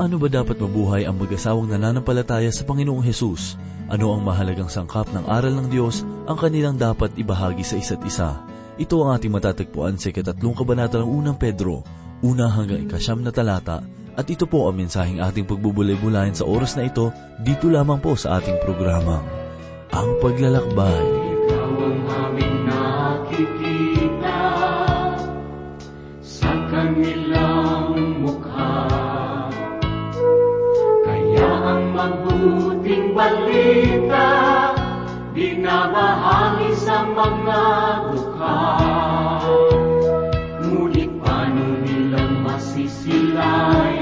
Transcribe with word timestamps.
Paano 0.00 0.16
ba 0.16 0.32
dapat 0.32 0.56
mabuhay 0.56 1.04
ang 1.04 1.20
mag-asawang 1.20 1.76
nananampalataya 1.76 2.48
sa 2.48 2.64
Panginoong 2.64 3.04
Hesus? 3.04 3.60
Ano 3.92 4.16
ang 4.16 4.24
mahalagang 4.24 4.72
sangkap 4.72 5.04
ng 5.12 5.28
aral 5.28 5.52
ng 5.52 5.68
Diyos 5.68 6.08
ang 6.24 6.40
kanilang 6.40 6.80
dapat 6.80 7.12
ibahagi 7.20 7.60
sa 7.60 7.76
isa't 7.76 8.00
isa? 8.08 8.40
Ito 8.80 8.96
ang 9.04 9.20
ating 9.20 9.28
matatagpuan 9.28 10.00
sa 10.00 10.08
ikatatlong 10.08 10.56
kabanata 10.56 11.04
ng 11.04 11.04
unang 11.04 11.36
Pedro, 11.36 11.84
una 12.24 12.48
hanggang 12.48 12.80
ikasyam 12.88 13.20
na 13.20 13.28
talata, 13.28 13.84
at 14.16 14.24
ito 14.24 14.48
po 14.48 14.72
ang 14.72 14.80
mensaheng 14.80 15.20
ating 15.20 15.44
pagbubulay-bulayan 15.44 16.32
sa 16.32 16.48
oras 16.48 16.80
na 16.80 16.88
ito, 16.88 17.12
dito 17.36 17.68
lamang 17.68 18.00
po 18.00 18.16
sa 18.16 18.40
ating 18.40 18.56
programa. 18.64 19.20
Ang 19.92 20.16
Paglalakbay. 20.24 21.04
Ikaw 21.44 21.76
ang 21.76 22.00
aming 22.08 22.56
nakikita 22.64 23.89
balita 33.70 34.74
binabahagi 35.30 36.74
sa 36.74 37.06
mga 37.06 37.62
dukha. 38.10 38.58
Ngunit 40.66 41.10
paano 41.22 41.78
nilang 41.86 42.42
masisilayan 42.42 43.99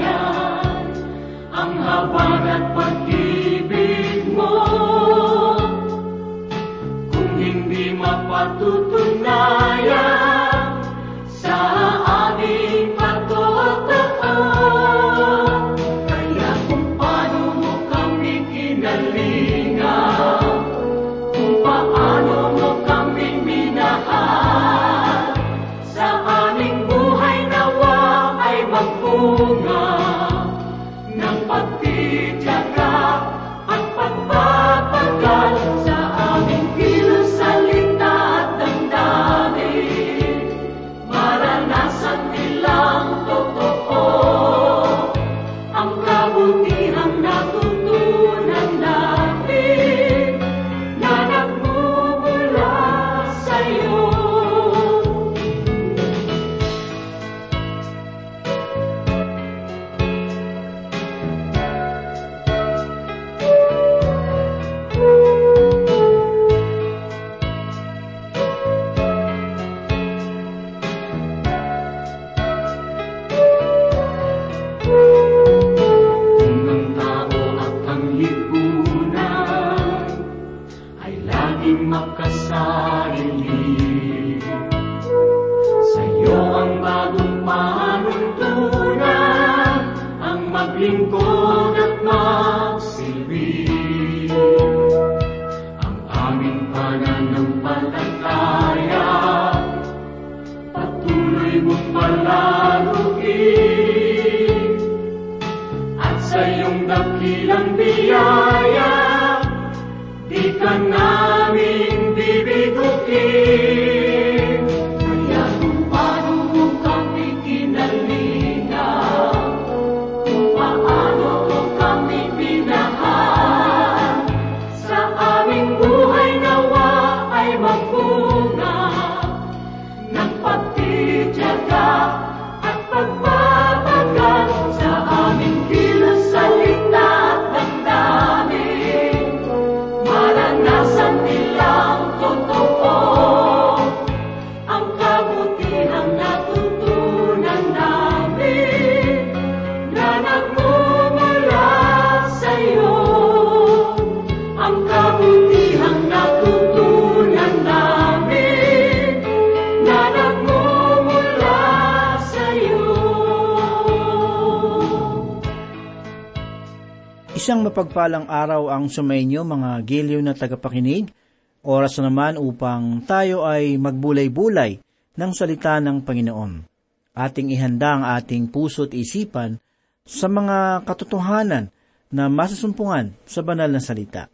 Isang 167.37 167.61
mapagpalang 167.61 168.25
araw 168.25 168.73
ang 168.73 168.89
sumainyo 168.89 169.45
mga 169.45 169.85
giliw 169.85 170.17
na 170.17 170.33
tagapakinig. 170.33 171.13
Oras 171.61 172.01
na 172.01 172.09
naman 172.09 172.41
upang 172.41 173.05
tayo 173.05 173.45
ay 173.45 173.77
magbulay-bulay 173.77 174.81
ng 175.13 175.31
salita 175.37 175.77
ng 175.77 176.01
Panginoon. 176.01 176.65
Ating 177.13 177.53
ihanda 177.53 177.93
ang 177.93 178.03
ating 178.17 178.49
puso't 178.49 178.97
isipan 178.97 179.61
sa 180.01 180.25
mga 180.25 180.81
katotohanan 180.89 181.69
na 182.09 182.25
masasumpungan 182.33 183.13
sa 183.29 183.45
banal 183.45 183.69
na 183.69 183.83
salita. 183.83 184.25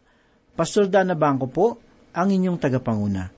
Pastor 0.56 0.88
Dana 0.88 1.20
Bangko 1.20 1.52
po, 1.52 1.68
ang 2.16 2.32
inyong 2.32 2.56
tagapanguna. 2.56 3.36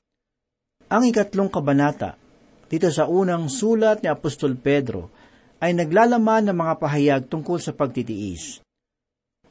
Ang 0.85 1.09
ikatlong 1.09 1.50
kabanata, 1.50 2.13
dito 2.69 2.94
sa 2.94 3.09
unang 3.09 3.50
sulat 3.50 4.06
ni 4.06 4.07
Apostol 4.13 4.53
Pedro, 4.53 5.09
ay 5.57 5.73
naglalaman 5.73 6.46
ng 6.46 6.57
mga 6.62 6.73
pahayag 6.78 7.22
tungkol 7.25 7.57
sa 7.57 7.73
pagtitiis. 7.73 8.66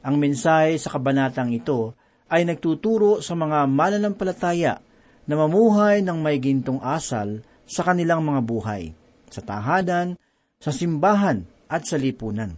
Ang 0.05 0.21
mensahe 0.21 0.77
sa 0.77 0.93
kabanatang 0.93 1.53
ito 1.53 1.97
ay 2.27 2.43
nagtuturo 2.43 3.23
sa 3.23 3.33
mga 3.33 3.65
mananampalataya 3.65 4.83
na 5.27 5.35
mamuhay 5.35 6.03
ng 6.03 6.17
may 6.19 6.39
gintong 6.39 6.79
asal 6.83 7.43
sa 7.67 7.83
kanilang 7.83 8.23
mga 8.23 8.41
buhay, 8.47 8.95
sa 9.27 9.43
tahanan, 9.43 10.15
sa 10.57 10.71
simbahan 10.71 11.43
at 11.67 11.83
sa 11.83 11.99
lipunan. 11.99 12.55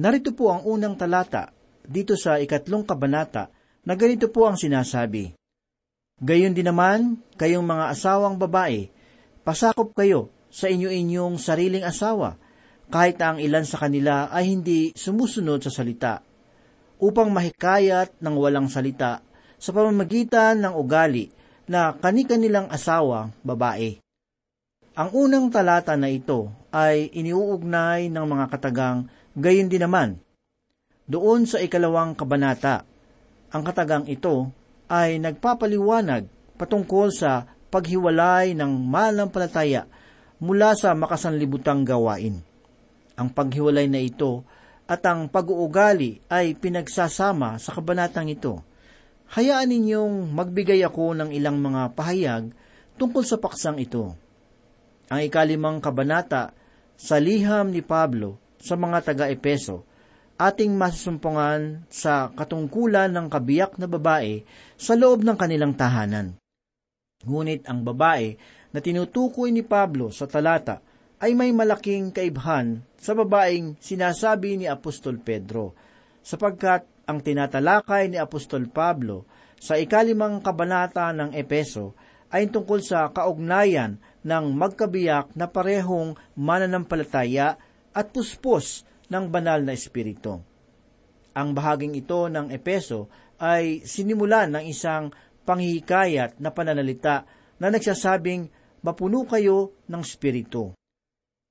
Narito 0.00 0.32
po 0.32 0.48
ang 0.48 0.64
unang 0.64 0.96
talata 0.96 1.52
dito 1.84 2.16
sa 2.16 2.40
ikatlong 2.40 2.88
kabanata 2.88 3.52
na 3.84 3.92
ganito 3.96 4.32
po 4.32 4.48
ang 4.48 4.56
sinasabi. 4.56 5.36
Gayon 6.20 6.56
din 6.56 6.68
naman, 6.68 7.20
kayong 7.36 7.64
mga 7.64 7.96
asawang 7.96 8.36
babae, 8.36 8.88
pasakop 9.44 9.92
kayo 9.96 10.28
sa 10.52 10.68
inyo-inyong 10.68 11.40
sariling 11.40 11.84
asawa, 11.84 12.36
kahit 12.92 13.16
ang 13.22 13.40
ilan 13.40 13.64
sa 13.64 13.80
kanila 13.80 14.28
ay 14.28 14.52
hindi 14.52 14.92
sumusunod 14.92 15.64
sa 15.64 15.72
salita, 15.72 16.20
upang 17.00 17.32
mahikayat 17.32 18.12
ng 18.20 18.34
walang 18.36 18.68
salita 18.68 19.24
sa 19.56 19.70
pamamagitan 19.72 20.60
ng 20.60 20.76
ugali 20.76 21.32
na 21.64 21.96
kani-kanilang 21.96 22.68
asawa, 22.68 23.32
babae. 23.40 24.00
Ang 24.94 25.10
unang 25.16 25.46
talata 25.48 25.96
na 25.96 26.12
ito 26.12 26.52
ay 26.68 27.08
iniuugnay 27.16 28.12
ng 28.12 28.26
mga 28.26 28.46
katagang 28.52 29.08
gayon 29.32 29.72
din 29.72 29.80
naman. 29.80 30.20
Doon 31.08 31.48
sa 31.48 31.58
ikalawang 31.58 32.14
kabanata, 32.14 32.84
ang 33.50 33.62
katagang 33.64 34.06
ito 34.06 34.52
ay 34.90 35.18
nagpapaliwanag 35.18 36.26
patungkol 36.58 37.10
sa 37.10 37.46
paghiwalay 37.70 38.52
ng 38.58 38.70
malampalataya 38.82 39.86
mula 40.42 40.74
sa 40.74 40.92
makasanlibutang 40.92 41.86
gawain. 41.86 42.42
Ang 43.14 43.28
paghiwalay 43.30 43.86
na 43.86 44.02
ito 44.02 44.42
at 44.90 45.06
ang 45.06 45.30
pag-uugali 45.30 46.18
ay 46.26 46.58
pinagsasama 46.58 47.62
sa 47.62 47.70
kabanatang 47.70 48.26
ito. 48.26 48.58
Hayaan 49.30 49.70
ninyong 49.70 50.34
magbigay 50.34 50.82
ako 50.82 51.14
ng 51.14 51.30
ilang 51.30 51.62
mga 51.62 51.94
pahayag 51.94 52.50
tungkol 52.98 53.22
sa 53.22 53.38
paksang 53.38 53.78
ito. 53.78 54.18
Ang 55.06 55.20
ikalimang 55.22 55.78
kabanata 55.78 56.50
sa 56.98 57.22
liham 57.22 57.70
ni 57.70 57.86
Pablo 57.86 58.42
sa 58.58 58.74
mga 58.74 59.14
taga-Epeso, 59.14 59.86
ating 60.34 60.74
masasumpungan 60.74 61.86
sa 61.86 62.34
katungkulan 62.34 63.14
ng 63.14 63.30
kabiyak 63.30 63.78
na 63.78 63.86
babae 63.86 64.42
sa 64.74 64.98
loob 64.98 65.22
ng 65.22 65.38
kanilang 65.38 65.78
tahanan. 65.78 66.34
Ngunit 67.22 67.70
ang 67.70 67.86
babae 67.86 68.34
na 68.74 68.82
tinutukoy 68.82 69.54
ni 69.54 69.62
Pablo 69.62 70.10
sa 70.10 70.26
talata 70.26 70.82
ay 71.20 71.36
may 71.36 71.52
malaking 71.52 72.16
kaibhan 72.16 72.80
sa 72.96 73.12
babaeng 73.12 73.76
sinasabi 73.76 74.56
ni 74.56 74.64
Apostol 74.64 75.20
Pedro, 75.20 75.76
sapagkat 76.24 76.88
ang 77.04 77.20
tinatalakay 77.20 78.08
ni 78.08 78.16
Apostol 78.16 78.72
Pablo 78.72 79.28
sa 79.60 79.76
ikalimang 79.76 80.40
kabanata 80.40 81.12
ng 81.12 81.36
Epeso 81.36 81.92
ay 82.32 82.48
tungkol 82.48 82.80
sa 82.80 83.12
kaugnayan 83.12 84.00
ng 84.24 84.44
magkabiyak 84.56 85.36
na 85.36 85.50
parehong 85.50 86.16
mananampalataya 86.38 87.60
at 87.92 88.06
puspos 88.14 88.88
ng 89.10 89.28
banal 89.28 89.60
na 89.60 89.76
espiritu. 89.76 90.40
Ang 91.36 91.52
bahaging 91.52 91.98
ito 91.98 92.30
ng 92.30 92.48
Epeso 92.48 93.12
ay 93.36 93.84
sinimulan 93.84 94.56
ng 94.56 94.64
isang 94.64 95.12
panghihikayat 95.44 96.38
na 96.40 96.54
pananalita 96.54 97.26
na 97.60 97.68
nagsasabing 97.68 98.48
mapuno 98.80 99.28
kayo 99.28 99.76
ng 99.90 100.00
espiritu. 100.00 100.79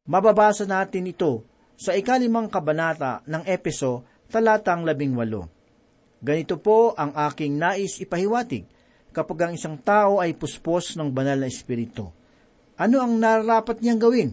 Mababasa 0.10 0.66
natin 0.66 1.06
ito 1.06 1.46
sa 1.78 1.94
ikalimang 1.94 2.50
kabanata 2.50 3.22
ng 3.30 3.46
Epeso, 3.46 4.26
talatang 4.26 4.82
labing 4.82 5.14
walo. 5.14 5.46
Ganito 6.18 6.58
po 6.58 6.98
ang 6.98 7.14
aking 7.14 7.54
nais 7.62 8.02
ipahiwatig 8.02 8.66
kapag 9.14 9.46
ang 9.46 9.52
isang 9.54 9.78
tao 9.78 10.18
ay 10.18 10.34
puspos 10.34 10.98
ng 10.98 11.14
banal 11.14 11.38
na 11.38 11.46
espiritu. 11.46 12.10
Ano 12.82 13.06
ang 13.06 13.22
nararapat 13.22 13.86
niyang 13.86 14.02
gawin? 14.02 14.30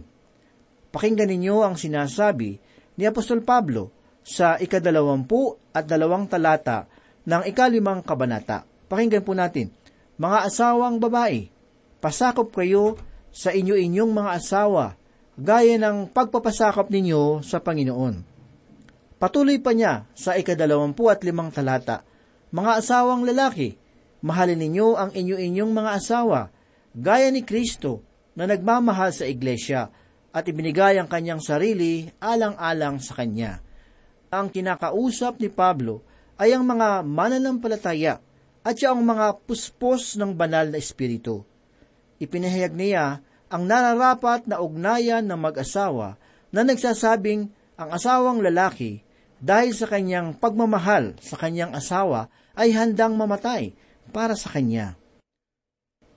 Pakinggan 0.97 1.29
ninyo 1.29 1.61
ang 1.61 1.77
sinasabi 1.77 2.57
ni 2.97 3.05
Apostol 3.05 3.45
Pablo 3.45 3.93
sa 4.25 4.57
ikadalawampu 4.57 5.61
at 5.77 5.85
dalawang 5.85 6.25
talata 6.25 6.89
ng 7.29 7.45
ikalimang 7.45 8.01
kabanata. 8.01 8.65
Pakinggan 8.89 9.21
po 9.21 9.37
natin, 9.37 9.69
Mga 10.17 10.39
asawang 10.49 10.97
babae, 10.97 11.53
pasakop 12.01 12.49
kayo 12.49 12.97
sa 13.29 13.53
inyo-inyong 13.53 14.17
mga 14.17 14.31
asawa, 14.41 14.97
gaya 15.37 15.77
ng 15.77 16.09
pagpapasakop 16.11 16.89
ninyo 16.89 17.45
sa 17.45 17.61
Panginoon. 17.61 18.25
Patuloy 19.17 19.61
pa 19.61 19.73
niya 19.73 20.09
sa 20.13 20.37
ikadalawampu 20.37 21.09
at 21.09 21.25
limang 21.25 21.53
talata, 21.53 22.05
Mga 22.53 22.73
asawang 22.81 23.27
lalaki, 23.27 23.77
mahalin 24.25 24.61
ninyo 24.61 24.97
ang 24.97 25.11
inyo-inyong 25.13 25.73
mga 25.73 25.91
asawa, 25.99 26.41
gaya 26.97 27.29
ni 27.29 27.45
Kristo 27.45 28.01
na 28.33 28.49
nagmamahal 28.49 29.13
sa 29.13 29.29
iglesia 29.29 29.93
at 30.33 30.45
ibinigay 30.45 31.01
ang 31.01 31.09
kanyang 31.09 31.41
sarili 31.41 32.09
alang-alang 32.21 33.01
sa 33.01 33.17
kanya. 33.17 33.61
Ang 34.29 34.53
kinakausap 34.53 35.41
ni 35.41 35.49
Pablo 35.49 36.05
ay 36.37 36.53
ang 36.53 36.65
mga 36.65 37.01
mananampalataya 37.05 38.21
at 38.61 38.75
siya 38.77 38.93
ang 38.93 39.01
mga 39.01 39.41
puspos 39.49 40.21
ng 40.21 40.37
banal 40.37 40.69
na 40.69 40.77
espiritu. 40.77 41.43
Ipinahayag 42.21 42.73
niya 42.77 43.25
ang 43.47 43.63
nararapat 43.67 44.51
na 44.51 44.59
ugnayan 44.59 45.23
ng 45.27 45.39
mag-asawa 45.39 46.19
na 46.51 46.61
nagsasabing 46.67 47.51
ang 47.77 47.89
asawang 47.93 48.43
lalaki 48.43 49.05
dahil 49.39 49.77
sa 49.77 49.87
kanyang 49.87 50.35
pagmamahal 50.35 51.15
sa 51.21 51.37
kanyang 51.37 51.77
asawa 51.77 52.33
ay 52.57 52.73
handang 52.73 53.15
mamatay 53.15 53.77
para 54.11 54.33
sa 54.33 54.49
kanya. 54.51 54.97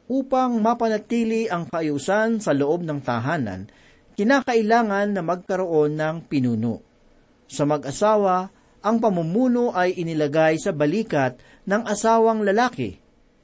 Upang 0.09 0.57
mapanatili 0.57 1.45
ang 1.51 1.69
kaayusan 1.69 2.41
sa 2.41 2.55
loob 2.55 2.81
ng 2.81 2.97
tahanan, 3.03 3.69
kinakailangan 4.17 5.13
na 5.13 5.21
magkaroon 5.21 5.93
ng 5.93 6.25
pinuno. 6.25 6.81
Sa 7.45 7.69
mag-asawa, 7.69 8.49
ang 8.79 8.97
pamumuno 8.97 9.75
ay 9.75 9.99
inilagay 9.99 10.57
sa 10.57 10.73
balikat 10.73 11.37
ng 11.67 11.85
asawang 11.85 12.41
lalaki 12.41 12.97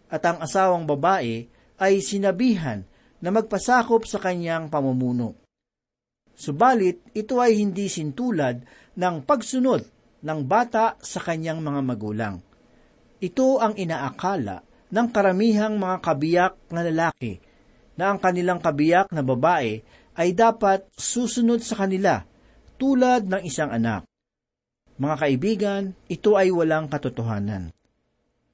at 0.09 0.23
ang 0.25 0.41
asawang 0.41 0.87
babae 0.87 1.45
ay 1.75 1.93
sinabihan 1.99 2.87
na 3.19 3.29
magpasakop 3.31 4.03
sa 4.07 4.19
kanyang 4.19 4.67
pamumuno. 4.67 5.35
Subalit, 6.35 6.99
ito 7.15 7.39
ay 7.39 7.63
hindi 7.63 7.87
sintulad 7.87 8.59
ng 8.99 9.15
pagsunod 9.23 9.87
ng 10.25 10.39
bata 10.43 10.99
sa 10.99 11.23
kanyang 11.23 11.63
mga 11.63 11.81
magulang. 11.85 12.35
Ito 13.23 13.63
ang 13.63 13.79
inaakala 13.79 14.65
ng 14.91 15.07
karamihang 15.15 15.79
mga 15.79 15.97
kabiyak 16.03 16.53
na 16.75 16.81
lalaki 16.83 17.39
na 17.95 18.11
ang 18.11 18.19
kanilang 18.19 18.59
kabiyak 18.59 19.07
na 19.15 19.23
babae 19.23 19.79
ay 20.15 20.29
dapat 20.35 20.83
susunod 20.95 21.63
sa 21.63 21.79
kanila 21.79 22.23
tulad 22.75 23.23
ng 23.27 23.41
isang 23.47 23.71
anak. 23.71 24.03
Mga 24.95 25.15
kaibigan, 25.19 25.83
ito 26.07 26.35
ay 26.39 26.51
walang 26.51 26.87
katotohanan. 26.87 27.71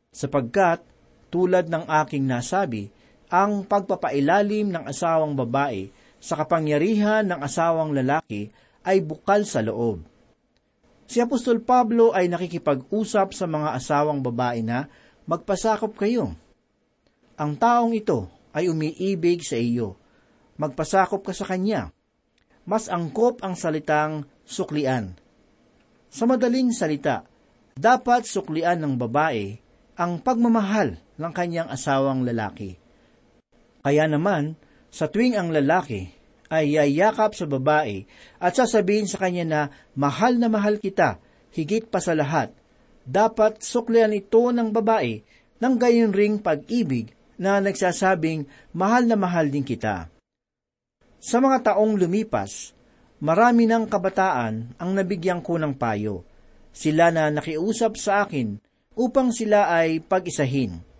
Sapagkat, 0.09 0.81
tulad 1.29 1.69
ng 1.69 1.85
aking 1.85 2.25
nasabi, 2.25 2.89
ang 3.31 3.63
pagpapailalim 3.63 4.69
ng 4.69 4.83
asawang 4.91 5.33
babae 5.33 5.87
sa 6.19 6.35
kapangyarihan 6.35 7.23
ng 7.23 7.39
asawang 7.39 7.95
lalaki 7.95 8.51
ay 8.83 8.99
bukal 8.99 9.47
sa 9.47 9.63
loob. 9.63 10.03
Si 11.07 11.23
Apostol 11.23 11.63
Pablo 11.63 12.11
ay 12.11 12.27
nakikipag-usap 12.27 13.31
sa 13.31 13.47
mga 13.47 13.79
asawang 13.79 14.19
babae 14.19 14.59
na 14.61 14.91
magpasakop 15.25 15.95
kayo. 15.95 16.35
Ang 17.39 17.55
taong 17.55 17.95
ito 17.95 18.27
ay 18.51 18.67
umiibig 18.67 19.41
sa 19.47 19.55
iyo 19.55 20.01
magpasakop 20.61 21.25
ka 21.25 21.33
sa 21.33 21.49
kanya. 21.49 21.89
Mas 22.69 22.85
angkop 22.85 23.41
ang 23.41 23.57
salitang 23.57 24.29
suklian. 24.45 25.17
Sa 26.13 26.29
madaling 26.29 26.69
salita, 26.69 27.25
dapat 27.73 28.29
suklian 28.29 28.77
ng 28.77 28.93
babae 29.01 29.57
ang 29.97 30.21
pagmamahal 30.21 31.01
ng 31.17 31.31
kanyang 31.33 31.69
asawang 31.73 32.21
lalaki. 32.21 32.80
Kaya 33.81 34.05
naman, 34.05 34.57
sa 34.93 35.09
tuwing 35.09 35.33
ang 35.33 35.50
lalaki 35.50 36.13
ay 36.51 36.77
yayakap 36.77 37.33
sa 37.33 37.50
babae 37.50 38.05
at 38.38 38.53
sasabihin 38.53 39.09
sa 39.09 39.17
kanya 39.17 39.45
na 39.47 39.61
mahal 39.97 40.38
na 40.38 40.51
mahal 40.51 40.77
kita, 40.77 41.17
higit 41.55 41.89
pa 41.89 41.97
sa 41.97 42.13
lahat, 42.13 42.53
dapat 43.07 43.63
suklian 43.65 44.13
ito 44.13 44.53
ng 44.53 44.69
babae 44.69 45.25
ng 45.57 45.73
gayon 45.77 46.13
ring 46.13 46.38
pag-ibig 46.38 47.13
na 47.41 47.57
nagsasabing 47.57 48.45
mahal 48.77 49.09
na 49.09 49.17
mahal 49.17 49.50
din 49.50 49.65
kita. 49.65 50.13
Sa 51.21 51.38
mga 51.41 51.73
taong 51.73 51.97
lumipas, 51.97 52.73
marami 53.21 53.65
ng 53.65 53.89
kabataan 53.89 54.77
ang 54.77 54.91
nabigyan 54.93 55.41
ko 55.41 55.57
ng 55.57 55.73
payo. 55.77 56.25
Sila 56.73 57.09
na 57.09 57.29
nakiusap 57.29 57.97
sa 57.97 58.25
akin 58.25 58.57
upang 58.97 59.33
sila 59.33 59.69
ay 59.69 60.01
pag-isahin. 60.01 60.90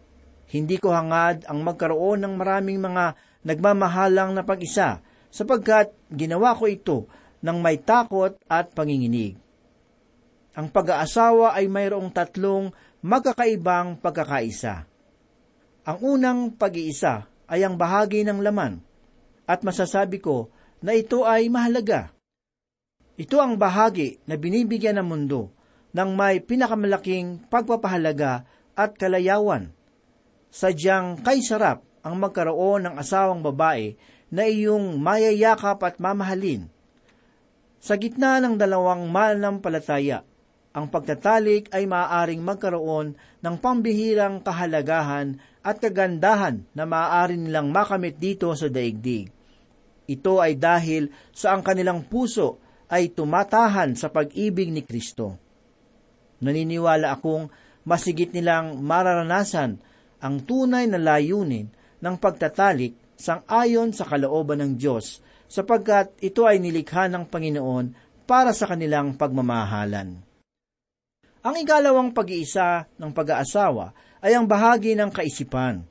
Hindi 0.52 0.76
ko 0.78 0.92
hangad 0.92 1.48
ang 1.48 1.64
magkaroon 1.64 2.28
ng 2.28 2.34
maraming 2.36 2.84
mga 2.84 3.16
nagmamahalang 3.48 4.36
na 4.36 4.44
pag-isa 4.44 5.00
sapagkat 5.32 5.96
ginawa 6.12 6.52
ko 6.60 6.68
ito 6.68 6.98
ng 7.40 7.58
may 7.64 7.80
takot 7.80 8.36
at 8.52 8.76
panginginig. 8.76 9.40
Ang 10.52 10.68
pag-aasawa 10.68 11.56
ay 11.56 11.72
mayroong 11.72 12.12
tatlong 12.12 12.76
magkakaibang 13.00 13.96
pagkakaisa. 14.04 14.84
Ang 15.88 15.98
unang 16.04 16.40
pag-iisa 16.54 17.32
ay 17.48 17.64
ang 17.64 17.80
bahagi 17.80 18.28
ng 18.28 18.44
laman– 18.44 18.78
at 19.52 19.68
masasabi 19.68 20.24
ko 20.24 20.48
na 20.80 20.96
ito 20.96 21.28
ay 21.28 21.52
mahalaga. 21.52 22.16
Ito 23.20 23.38
ang 23.44 23.60
bahagi 23.60 24.24
na 24.24 24.40
binibigyan 24.40 24.96
ng 25.04 25.08
mundo 25.12 25.52
ng 25.92 26.10
may 26.16 26.40
pinakamalaking 26.40 27.52
pagpapahalaga 27.52 28.48
at 28.74 28.96
kalayawan. 28.96 29.76
Sadyang 30.52 31.24
kay 31.24 31.40
sarap 31.40 31.80
ang 32.04 32.20
magkaroon 32.20 32.84
ng 32.84 32.96
asawang 33.00 33.40
babae 33.40 33.96
na 34.28 34.44
iyong 34.44 35.00
mayayakap 35.00 35.80
at 35.80 35.96
mamahalin. 35.96 36.68
Sa 37.80 37.96
gitna 37.96 38.44
ng 38.44 38.60
dalawang 38.60 39.08
mananampalataya, 39.08 40.28
ang 40.72 40.88
pagtatalik 40.92 41.72
ay 41.72 41.88
maaaring 41.88 42.44
magkaroon 42.44 43.16
ng 43.16 43.56
pambihirang 43.60 44.44
kahalagahan 44.44 45.40
at 45.64 45.80
kagandahan 45.80 46.68
na 46.76 46.84
maaari 46.84 47.36
nilang 47.40 47.72
makamit 47.72 48.20
dito 48.20 48.52
sa 48.56 48.68
daigdig. 48.68 49.32
Ito 50.08 50.44
ay 50.44 50.60
dahil 50.60 51.12
sa 51.32 51.56
ang 51.56 51.64
kanilang 51.64 52.08
puso 52.08 52.60
ay 52.92 53.12
tumatahan 53.16 53.96
sa 53.96 54.12
pag-ibig 54.12 54.68
ni 54.68 54.84
Kristo. 54.84 55.40
Naniniwala 56.44 57.16
akong 57.16 57.48
masigit 57.88 58.36
nilang 58.36 58.84
mararanasan 58.84 59.80
ang 60.22 60.46
tunay 60.46 60.86
na 60.86 61.02
layunin 61.02 61.68
ng 62.02 62.16
pagtatalik 62.22 63.18
sang 63.18 63.42
ayon 63.50 63.94
sa 63.94 64.06
kalooban 64.06 64.62
ng 64.62 64.72
Diyos 64.78 65.22
sapagkat 65.52 66.16
ito 66.24 66.48
ay 66.48 66.62
nilikha 66.62 67.12
ng 67.12 67.28
Panginoon 67.28 67.86
para 68.24 68.56
sa 68.56 68.70
kanilang 68.70 69.20
pagmamahalan. 69.20 70.24
Ang 71.42 71.56
ikalawang 71.58 72.14
pag-iisa 72.14 72.86
ng 73.02 73.12
pag-aasawa 73.12 73.92
ay 74.22 74.38
ang 74.38 74.46
bahagi 74.46 74.94
ng 74.94 75.10
kaisipan. 75.10 75.82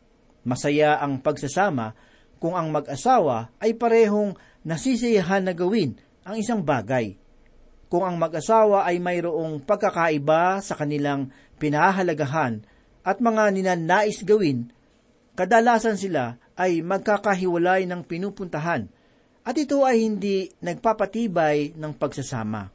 Masaya 0.46 1.02
ang 1.02 1.18
pagsasama 1.18 1.92
kung 2.40 2.56
ang 2.56 2.70
mag-asawa 2.72 3.52
ay 3.60 3.76
parehong 3.76 4.38
nasisiyahan 4.64 5.44
na 5.44 5.52
gawin 5.52 5.98
ang 6.24 6.38
isang 6.38 6.62
bagay. 6.62 7.18
Kung 7.90 8.06
ang 8.06 8.16
mag-asawa 8.16 8.86
ay 8.86 9.02
mayroong 9.02 9.60
pagkakaiba 9.66 10.62
sa 10.62 10.78
kanilang 10.78 11.34
pinahahalagahan 11.58 12.62
at 13.00 13.18
mga 13.18 13.48
ninanais 13.52 14.20
gawin, 14.24 14.68
kadalasan 15.36 15.96
sila 15.96 16.36
ay 16.56 16.84
magkakahiwalay 16.84 17.88
ng 17.88 18.04
pinupuntahan 18.04 18.88
at 19.40 19.54
ito 19.56 19.82
ay 19.82 20.04
hindi 20.04 20.52
nagpapatibay 20.60 21.72
ng 21.74 21.92
pagsasama. 21.96 22.68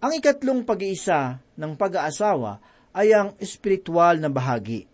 Ang 0.00 0.12
ikatlong 0.16 0.64
pag-iisa 0.64 1.44
ng 1.60 1.76
pag-aasawa 1.76 2.56
ay 2.96 3.12
ang 3.12 3.36
espiritual 3.36 4.16
na 4.16 4.32
bahagi. 4.32 4.88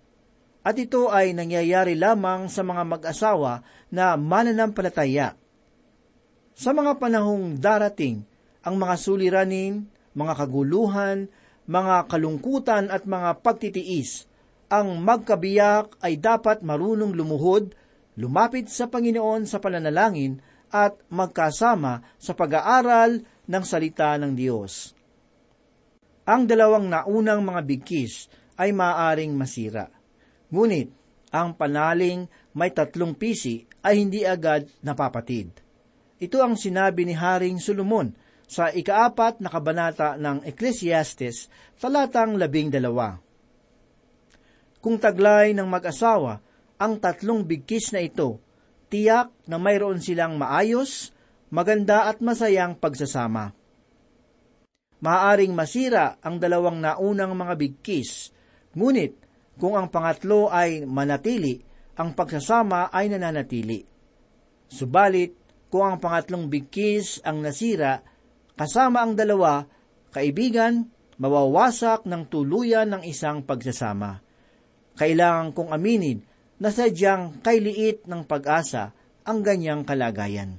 At 0.66 0.74
ito 0.74 1.14
ay 1.14 1.30
nangyayari 1.30 1.94
lamang 1.94 2.50
sa 2.50 2.66
mga 2.66 2.82
mag-asawa 2.82 3.62
na 3.86 4.18
mananampalataya. 4.18 5.38
Sa 6.58 6.74
mga 6.74 6.98
panahong 6.98 7.54
darating, 7.54 8.26
ang 8.66 8.74
mga 8.74 8.98
suliranin, 8.98 9.86
mga 10.10 10.34
kaguluhan, 10.42 11.30
mga 11.66 12.06
kalungkutan 12.06 12.88
at 12.90 13.04
mga 13.04 13.42
pagtitiis, 13.42 14.30
ang 14.66 14.98
magkabiyak 14.98 15.98
ay 16.02 16.18
dapat 16.18 16.62
marunong 16.62 17.14
lumuhod, 17.14 17.74
lumapit 18.18 18.66
sa 18.66 18.90
Panginoon 18.90 19.46
sa 19.46 19.62
pananalangin 19.62 20.42
at 20.70 20.98
magkasama 21.10 22.02
sa 22.18 22.34
pag-aaral 22.34 23.22
ng 23.46 23.62
salita 23.62 24.18
ng 24.18 24.34
Diyos. 24.34 24.94
Ang 26.26 26.50
dalawang 26.50 26.90
naunang 26.90 27.46
mga 27.46 27.62
bigkis 27.62 28.26
ay 28.58 28.74
maaaring 28.74 29.30
masira. 29.30 29.86
Ngunit, 30.50 30.90
ang 31.30 31.54
panaling 31.54 32.26
may 32.54 32.74
tatlong 32.74 33.14
pisi 33.14 33.62
ay 33.86 34.02
hindi 34.02 34.26
agad 34.26 34.66
napapatid. 34.82 35.62
Ito 36.16 36.40
ang 36.40 36.56
sinabi 36.56 37.04
ni 37.06 37.14
Haring 37.14 37.60
Solomon 37.60 38.10
sa 38.46 38.70
ikaapat 38.70 39.42
na 39.42 39.50
kabanata 39.50 40.14
ng 40.14 40.46
Ecclesiastes, 40.46 41.50
talatang 41.82 42.38
labing 42.38 42.70
dalawa. 42.70 43.18
Kung 44.78 45.02
taglay 45.02 45.50
ng 45.50 45.66
mag-asawa 45.66 46.38
ang 46.78 47.02
tatlong 47.02 47.42
bigkis 47.42 47.90
na 47.90 48.06
ito, 48.06 48.38
tiyak 48.86 49.34
na 49.50 49.58
mayroon 49.58 49.98
silang 49.98 50.38
maayos, 50.38 51.10
maganda 51.50 52.06
at 52.06 52.22
masayang 52.22 52.78
pagsasama. 52.78 53.50
Maaring 55.02 55.52
masira 55.52 56.16
ang 56.22 56.38
dalawang 56.38 56.78
naunang 56.78 57.34
mga 57.34 57.54
bigkis, 57.58 58.30
ngunit 58.78 59.18
kung 59.58 59.74
ang 59.74 59.90
pangatlo 59.90 60.52
ay 60.52 60.86
manatili, 60.86 61.60
ang 61.96 62.12
pagsasama 62.12 62.92
ay 62.92 63.08
nananatili. 63.08 63.80
Subalit, 64.68 65.32
kung 65.72 65.82
ang 65.82 65.98
pangatlong 65.98 66.46
bigkis 66.46 67.24
ang 67.24 67.42
nasira, 67.42 68.04
kasama 68.56 69.04
ang 69.04 69.12
dalawa, 69.14 69.68
kaibigan, 70.10 70.88
mawawasak 71.20 72.08
ng 72.08 72.28
tuluyan 72.28 72.88
ng 72.92 73.02
isang 73.04 73.44
pagsasama. 73.44 74.20
Kailangan 74.96 75.52
kong 75.52 75.70
aminin 75.76 76.24
na 76.56 76.72
sadyang 76.72 77.44
kailiit 77.44 78.08
ng 78.08 78.24
pag-asa 78.24 78.96
ang 79.28 79.44
ganyang 79.44 79.84
kalagayan. 79.84 80.56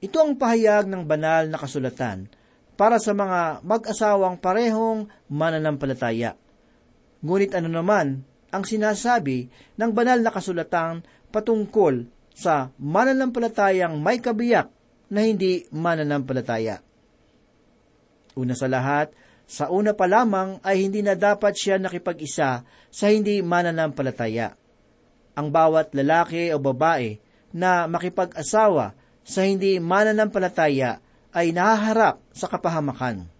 Ito 0.00 0.16
ang 0.20 0.36
pahayag 0.36 0.88
ng 0.88 1.04
banal 1.04 1.48
na 1.48 1.60
kasulatan 1.60 2.28
para 2.76 3.00
sa 3.00 3.12
mga 3.16 3.64
mag-asawang 3.64 4.36
parehong 4.36 5.08
mananampalataya. 5.28 6.36
Ngunit 7.24 7.56
ano 7.56 7.68
naman 7.72 8.20
ang 8.52 8.64
sinasabi 8.64 9.48
ng 9.80 9.90
banal 9.96 10.20
na 10.20 10.28
kasulatan 10.28 11.04
patungkol 11.32 12.04
sa 12.36 12.68
mananampalatayang 12.76 13.96
may 13.96 14.20
kabiyak 14.20 14.68
na 15.14 15.22
hindi 15.22 15.62
mananampalataya? 15.70 16.82
Una 18.34 18.58
sa 18.58 18.66
lahat, 18.66 19.14
sa 19.46 19.70
una 19.70 19.94
pa 19.94 20.10
lamang 20.10 20.58
ay 20.66 20.82
hindi 20.82 21.06
na 21.06 21.14
dapat 21.14 21.54
siya 21.54 21.78
nakipag-isa 21.78 22.66
sa 22.90 23.06
hindi 23.06 23.38
mananampalataya. 23.38 24.58
Ang 25.38 25.54
bawat 25.54 25.94
lalaki 25.94 26.50
o 26.50 26.58
babae 26.58 27.22
na 27.54 27.86
makipag-asawa 27.86 28.98
sa 29.22 29.40
hindi 29.46 29.78
mananampalataya 29.78 30.98
ay 31.30 31.54
nahaharap 31.54 32.18
sa 32.34 32.50
kapahamakan. 32.50 33.30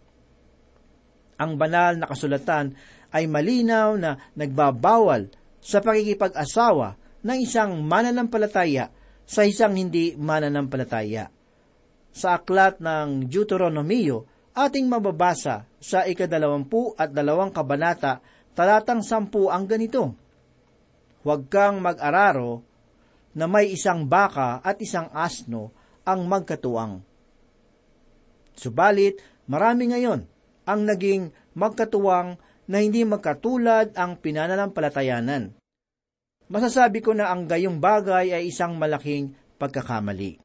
Ang 1.34 1.52
banal 1.58 1.98
na 1.98 2.06
kasulatan 2.06 2.78
ay 3.10 3.26
malinaw 3.26 3.98
na 3.98 4.18
nagbabawal 4.38 5.26
sa 5.58 5.82
pakikipag-asawa 5.82 6.94
ng 7.26 7.38
isang 7.42 7.82
mananampalataya 7.82 8.94
sa 9.26 9.42
isang 9.42 9.74
hindi 9.74 10.14
mananampalataya. 10.14 11.33
Sa 12.14 12.38
aklat 12.38 12.78
ng 12.78 13.26
Deuteronomio, 13.26 14.30
ating 14.54 14.86
mababasa 14.86 15.66
sa 15.82 16.06
ikadalawampu 16.06 16.94
at 16.94 17.10
dalawang 17.10 17.50
kabanata, 17.50 18.22
talatang 18.54 19.02
sampu 19.02 19.50
ang 19.50 19.66
ganito. 19.66 20.14
Huwag 21.26 21.50
kang 21.50 21.82
mag-araro 21.82 22.62
na 23.34 23.50
may 23.50 23.74
isang 23.74 24.06
baka 24.06 24.62
at 24.62 24.78
isang 24.78 25.10
asno 25.10 25.74
ang 26.06 26.30
magkatuwang. 26.30 27.02
Subalit, 28.54 29.18
marami 29.50 29.90
ngayon 29.90 30.20
ang 30.70 30.80
naging 30.86 31.34
magkatuwang 31.58 32.38
na 32.70 32.76
hindi 32.78 33.02
magkatulad 33.02 33.98
ang 33.98 34.22
pinananampalatayanan. 34.22 35.58
Masasabi 36.46 37.02
ko 37.02 37.10
na 37.16 37.34
ang 37.34 37.50
gayong 37.50 37.82
bagay 37.82 38.30
ay 38.30 38.52
isang 38.54 38.78
malaking 38.78 39.34
pagkakamali. 39.58 40.43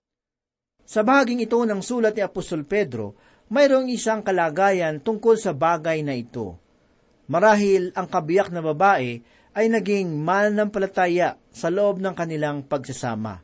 Sa 0.90 1.06
bahaging 1.06 1.46
ito 1.46 1.62
ng 1.62 1.86
sulat 1.86 2.18
ni 2.18 2.26
Apostol 2.26 2.66
Pedro, 2.66 3.14
mayroong 3.54 3.94
isang 3.94 4.26
kalagayan 4.26 4.98
tungkol 4.98 5.38
sa 5.38 5.54
bagay 5.54 6.02
na 6.02 6.18
ito. 6.18 6.58
Marahil 7.30 7.94
ang 7.94 8.10
kabiyak 8.10 8.50
na 8.50 8.58
babae 8.66 9.22
ay 9.54 9.66
naging 9.70 10.18
mananampalataya 10.18 11.38
sa 11.54 11.70
loob 11.70 12.02
ng 12.02 12.18
kanilang 12.18 12.66
pagsasama. 12.66 13.38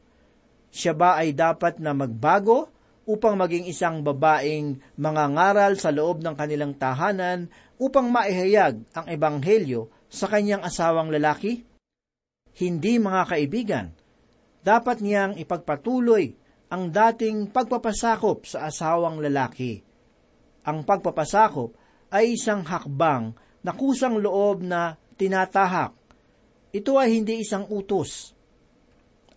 Siya 0.73 0.97
ba 0.97 1.21
ay 1.21 1.37
dapat 1.37 1.77
na 1.77 1.93
magbago 1.93 2.73
upang 3.05 3.37
maging 3.37 3.69
isang 3.69 4.01
babaeng 4.01 4.81
mangangaral 4.97 5.77
sa 5.77 5.93
loob 5.93 6.25
ng 6.25 6.33
kanilang 6.33 6.73
tahanan 6.73 7.45
upang 7.77 8.09
maihayag 8.09 8.81
ang 8.97 9.05
ebanghelyo 9.05 9.93
sa 10.09 10.25
kanyang 10.25 10.65
asawang 10.65 11.13
lalaki? 11.13 11.61
Hindi 12.57 12.97
mga 12.97 13.21
kaibigan. 13.29 13.93
Dapat 14.65 15.05
niyang 15.05 15.37
ipagpatuloy 15.37 16.44
ang 16.71 16.89
dating 16.89 17.53
pagpapasakop 17.53 18.49
sa 18.49 18.69
asawang 18.69 19.21
lalaki 19.21 19.85
ang 20.65 20.81
pagpapasakop 20.81 21.77
ay 22.09 22.33
isang 22.33 22.65
hakbang 22.65 23.37
na 23.61 23.71
kusang 23.77 24.17
loob 24.17 24.65
na 24.65 24.97
tinatahak. 25.13 25.93
Ito 26.73 26.97
ay 26.97 27.21
hindi 27.21 27.45
isang 27.45 27.69
utos. 27.69 28.33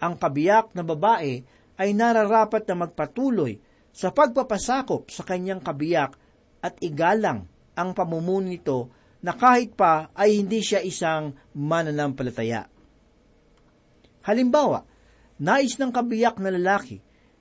Ang 0.01 0.17
kabiyak 0.17 0.73
na 0.73 0.83
babae 0.83 1.45
ay 1.79 1.89
nararapat 1.93 2.65
na 2.67 2.89
magpatuloy 2.89 3.61
sa 3.93 4.11
pagpapasakop 4.11 5.13
sa 5.13 5.23
kanyang 5.23 5.61
kabiyak 5.61 6.17
at 6.65 6.81
igalang 6.81 7.47
ang 7.77 7.91
pamumuno 7.95 8.49
nito 8.49 8.91
na 9.23 9.37
kahit 9.37 9.77
pa 9.77 10.11
ay 10.17 10.43
hindi 10.43 10.65
siya 10.65 10.81
isang 10.83 11.35
mananampalataya. 11.55 12.67
Halimbawa, 14.25 14.83
nais 15.45 15.77
ng 15.79 15.93
kabiyak 15.93 16.41
na 16.43 16.51
lalaki 16.51 16.99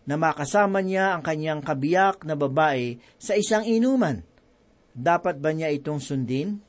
na 0.08 0.16
makasama 0.16 0.80
niya 0.80 1.14
ang 1.14 1.22
kanyang 1.22 1.60
kabiyak 1.60 2.24
na 2.24 2.40
babae 2.40 2.96
sa 3.20 3.36
isang 3.36 3.68
inuman. 3.68 4.24
Dapat 4.96 5.38
ba 5.44 5.52
niya 5.52 5.68
itong 5.76 6.00
sundin? 6.00 6.64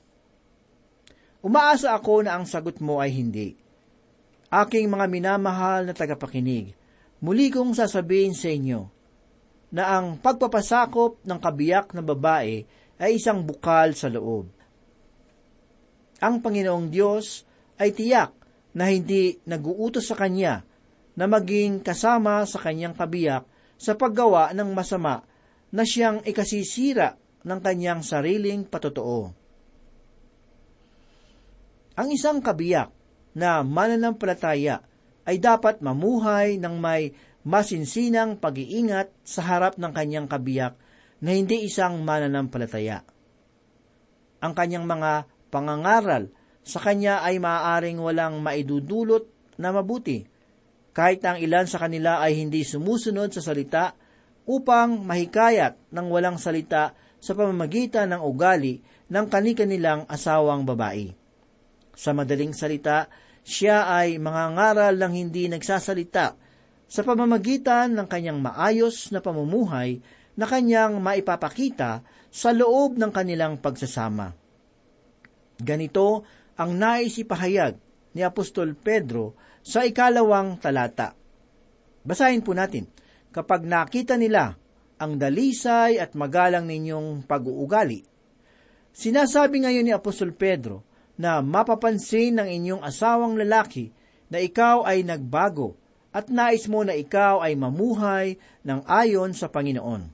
Umaasa 1.38 1.94
ako 1.94 2.26
na 2.26 2.34
ang 2.34 2.44
sagot 2.44 2.82
mo 2.82 2.98
ay 2.98 3.14
hindi. 3.14 3.54
Aking 4.50 4.90
mga 4.90 5.06
minamahal 5.06 5.86
na 5.86 5.94
tagapakinig, 5.94 6.74
muli 7.22 7.46
kong 7.48 7.78
sasabihin 7.78 8.34
sa 8.34 8.50
inyo 8.50 8.90
na 9.70 9.96
ang 9.96 10.18
pagpapasakop 10.18 11.22
ng 11.22 11.38
kabiyak 11.38 11.94
na 11.94 12.02
babae 12.02 12.66
ay 12.98 13.10
isang 13.16 13.46
bukal 13.46 13.94
sa 13.94 14.10
loob. 14.10 14.50
Ang 16.18 16.42
Panginoong 16.42 16.90
Diyos 16.90 17.46
ay 17.78 17.94
tiyak 17.94 18.34
na 18.74 18.90
hindi 18.90 19.38
naguutos 19.46 20.10
sa 20.10 20.18
Kanya 20.18 20.67
na 21.18 21.26
maging 21.26 21.82
kasama 21.82 22.46
sa 22.46 22.62
kanyang 22.62 22.94
kabiyak 22.94 23.42
sa 23.74 23.98
paggawa 23.98 24.54
ng 24.54 24.70
masama 24.70 25.26
na 25.74 25.82
siyang 25.82 26.22
ikasisira 26.22 27.18
ng 27.42 27.58
kanyang 27.58 28.06
sariling 28.06 28.62
patotoo. 28.62 29.34
Ang 31.98 32.08
isang 32.14 32.38
kabiyak 32.38 32.94
na 33.34 33.66
mananampalataya 33.66 34.86
ay 35.26 35.42
dapat 35.42 35.82
mamuhay 35.82 36.54
ng 36.62 36.78
may 36.78 37.10
masinsinang 37.42 38.38
pag-iingat 38.38 39.10
sa 39.26 39.42
harap 39.42 39.74
ng 39.74 39.90
kanyang 39.90 40.30
kabiyak 40.30 40.78
na 41.18 41.34
hindi 41.34 41.66
isang 41.66 41.98
mananampalataya. 42.06 43.02
Ang 44.38 44.52
kanyang 44.54 44.86
mga 44.86 45.26
pangangaral 45.50 46.30
sa 46.62 46.78
kanya 46.78 47.26
ay 47.26 47.42
maaaring 47.42 47.98
walang 47.98 48.38
maidudulot 48.38 49.26
na 49.58 49.74
mabuti, 49.74 50.27
kahit 50.98 51.22
ang 51.22 51.38
ilan 51.38 51.70
sa 51.70 51.78
kanila 51.78 52.18
ay 52.18 52.42
hindi 52.42 52.66
sumusunod 52.66 53.30
sa 53.30 53.38
salita 53.38 53.94
upang 54.50 55.06
mahikayat 55.06 55.94
ng 55.94 56.06
walang 56.10 56.42
salita 56.42 56.90
sa 57.22 57.38
pamamagitan 57.38 58.10
ng 58.10 58.18
ugali 58.18 58.82
ng 59.06 59.26
kani-kanilang 59.30 60.10
asawang 60.10 60.66
babae. 60.66 61.14
Sa 61.94 62.10
madaling 62.10 62.50
salita, 62.50 63.06
siya 63.46 63.86
ay 63.86 64.18
mangangaral 64.18 64.98
ng 64.98 65.12
hindi 65.14 65.46
nagsasalita 65.46 66.34
sa 66.90 67.00
pamamagitan 67.06 67.94
ng 67.94 68.06
kanyang 68.10 68.42
maayos 68.42 69.14
na 69.14 69.22
pamumuhay 69.22 70.02
na 70.34 70.50
kanyang 70.50 70.98
maipapakita 70.98 72.02
sa 72.26 72.50
loob 72.50 72.98
ng 72.98 73.14
kanilang 73.14 73.54
pagsasama. 73.62 74.34
Ganito 75.62 76.26
ang 76.58 76.74
nais 76.74 77.14
ipahayag 77.22 77.78
ni 78.18 78.26
Apostol 78.26 78.74
Pedro 78.74 79.38
sa 79.68 79.84
ikalawang 79.84 80.56
talata. 80.56 81.12
Basahin 82.00 82.40
po 82.40 82.56
natin, 82.56 82.88
kapag 83.28 83.68
nakita 83.68 84.16
nila 84.16 84.56
ang 84.96 85.20
dalisay 85.20 86.00
at 86.00 86.16
magalang 86.16 86.64
ninyong 86.64 87.28
pag-uugali. 87.28 88.00
Sinasabi 88.96 89.62
ngayon 89.62 89.84
ni 89.84 89.92
Apostol 89.92 90.32
Pedro 90.32 90.82
na 91.20 91.44
mapapansin 91.44 92.40
ng 92.40 92.48
inyong 92.48 92.82
asawang 92.82 93.36
lalaki 93.36 93.92
na 94.32 94.40
ikaw 94.40 94.88
ay 94.88 95.04
nagbago 95.04 95.76
at 96.10 96.32
nais 96.32 96.64
mo 96.66 96.82
na 96.82 96.96
ikaw 96.96 97.44
ay 97.44 97.52
mamuhay 97.54 98.40
ng 98.64 98.80
ayon 98.88 99.36
sa 99.36 99.52
Panginoon. 99.52 100.08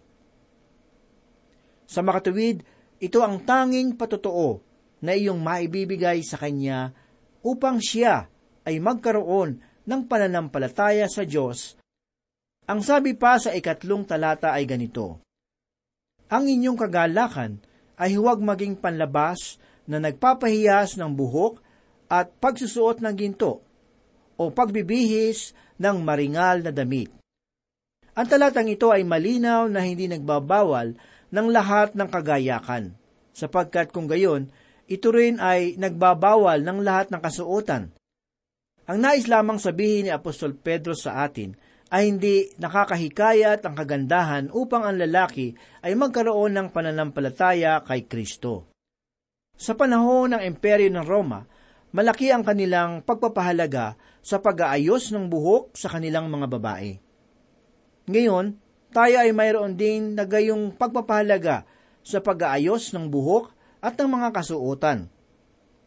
Sa 1.87 2.03
makatuwid, 2.03 2.67
ito 2.99 3.23
ang 3.23 3.39
tanging 3.47 3.95
patotoo 3.95 4.59
na 5.01 5.15
iyong 5.15 5.39
maibibigay 5.39 6.21
sa 6.27 6.37
Kanya 6.37 6.91
upang 7.41 7.79
siya 7.79 8.29
ay 8.65 8.81
magkaroon 8.81 9.61
ng 9.85 10.01
pananampalataya 10.09 11.09
sa 11.09 11.23
Diyos. 11.25 11.77
Ang 12.65 12.81
sabi 12.81 13.13
pa 13.13 13.37
sa 13.37 13.53
ikatlong 13.53 14.09
talata 14.09 14.57
ay 14.57 14.65
ganito, 14.65 15.21
Ang 16.33 16.49
inyong 16.49 16.79
kagalakan 16.81 17.61
ay 18.01 18.17
huwag 18.17 18.41
maging 18.41 18.81
panlabas 18.81 19.61
na 19.85 20.01
nagpapahiyas 20.01 20.97
ng 20.97 21.13
buhok 21.13 21.61
at 22.09 22.33
pagsusuot 22.41 23.05
ng 23.05 23.15
ginto 23.15 23.61
o 24.35 24.43
pagbibihis 24.51 25.53
ng 25.77 26.01
maringal 26.01 26.65
na 26.65 26.73
damit. 26.73 27.13
Ang 28.15 28.27
talatang 28.31 28.71
ito 28.71 28.95
ay 28.95 29.03
malinaw 29.03 29.67
na 29.67 29.83
hindi 29.83 30.07
nagbabawal 30.07 30.95
ng 31.35 31.47
lahat 31.51 31.99
ng 31.99 32.09
kagayakan, 32.09 32.95
sapagkat 33.35 33.91
kung 33.91 34.07
gayon, 34.07 34.55
ito 34.87 35.11
rin 35.11 35.43
ay 35.43 35.75
nagbabawal 35.75 36.63
ng 36.63 36.79
lahat 36.87 37.11
ng 37.11 37.19
kasuotan. 37.19 37.91
Ang 38.85 39.01
nais 39.01 39.25
lamang 39.25 39.57
sabihin 39.57 40.09
ni 40.09 40.13
Apostol 40.13 40.53
Pedro 40.61 40.93
sa 40.93 41.25
atin 41.25 41.57
ay 41.89 42.13
hindi 42.13 42.53
nakakahikayat 42.61 43.65
ang 43.65 43.73
kagandahan 43.73 44.45
upang 44.53 44.85
ang 44.85 45.01
lalaki 45.01 45.57
ay 45.81 45.97
magkaroon 45.97 46.53
ng 46.53 46.69
pananampalataya 46.69 47.81
kay 47.81 48.05
Kristo. 48.05 48.69
Sa 49.57 49.73
panahon 49.73 50.37
ng 50.37 50.43
Imperyo 50.45 50.93
ng 50.93 51.07
Roma, 51.07 51.49
malaki 51.97 52.29
ang 52.29 52.45
kanilang 52.45 53.01
pagpapahalaga 53.01 53.97
sa 54.21 54.43
pag-aayos 54.43 55.17
ng 55.17 55.33
buhok 55.33 55.73
sa 55.73 55.89
kanilang 55.89 56.29
mga 56.29 56.47
babae. 56.51 56.93
Ngayon, 58.05 58.59
tayo 58.93 59.17
ay 59.17 59.33
mayroon 59.33 59.81
din 59.81 60.13
na 60.13 60.29
gayong 60.29 60.77
pagpapahalaga 60.77 61.65
sa 62.05 62.21
pag-aayos 62.21 62.93
ng 62.93 63.09
buhok 63.09 63.49
at 63.81 63.97
ng 63.97 64.11
mga 64.13 64.29
kasuotan. 64.35 65.09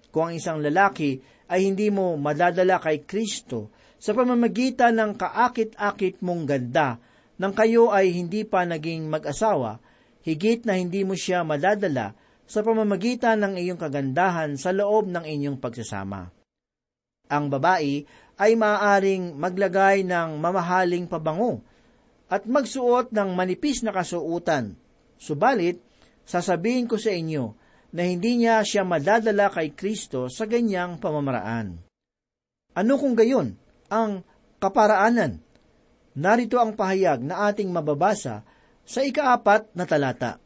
Kung 0.09 0.31
ang 0.31 0.33
isang 0.33 0.57
lalaki 0.63 1.21
ay 1.47 1.67
hindi 1.67 1.87
mo 1.91 2.15
madadala 2.19 2.79
kay 2.79 3.03
Kristo 3.07 3.71
sa 3.97 4.13
pamamagitan 4.13 4.95
ng 4.99 5.11
kaakit-akit 5.17 6.21
mong 6.21 6.43
ganda 6.45 7.01
nang 7.37 7.53
kayo 7.53 7.93
ay 7.93 8.17
hindi 8.17 8.41
pa 8.41 8.65
naging 8.65 9.13
mag-asawa, 9.13 9.77
higit 10.25 10.65
na 10.65 10.73
hindi 10.73 11.05
mo 11.05 11.13
siya 11.13 11.45
madadala 11.45 12.17
sa 12.49 12.65
pamamagitan 12.65 13.37
ng 13.45 13.53
iyong 13.61 13.77
kagandahan 13.77 14.57
sa 14.57 14.73
loob 14.73 15.05
ng 15.13 15.21
inyong 15.21 15.61
pagsasama. 15.61 16.33
Ang 17.29 17.45
babae 17.53 18.07
ay 18.41 18.51
maaaring 18.57 19.37
maglagay 19.37 20.01
ng 20.01 20.41
mamahaling 20.41 21.05
pabango 21.05 21.61
at 22.27 22.49
magsuot 22.49 23.13
ng 23.13 23.37
manipis 23.37 23.85
na 23.85 23.93
kasuutan. 23.93 24.73
Subalit, 25.21 25.77
sasabihin 26.25 26.89
ko 26.89 26.97
sa 26.97 27.13
inyo 27.13 27.53
na 27.91 28.01
hindi 28.03 28.43
niya 28.43 28.63
siya 28.63 28.83
madadala 28.83 29.47
kay 29.51 29.71
Kristo 29.71 30.27
sa 30.27 30.43
ganyang 30.43 30.99
pamamaraan. 30.99 31.79
Ano 32.77 32.93
kung 32.99 33.17
gayon 33.17 33.57
ang 33.89 34.21
kaparaanan? 34.59 35.39
Narito 36.17 36.57
ang 36.57 36.73
pahayag 36.73 37.21
na 37.21 37.49
ating 37.49 37.69
mababasa 37.69 38.41
sa 38.81 38.99
ikaapat 39.05 39.73
na 39.77 39.85
talata. 39.85 40.41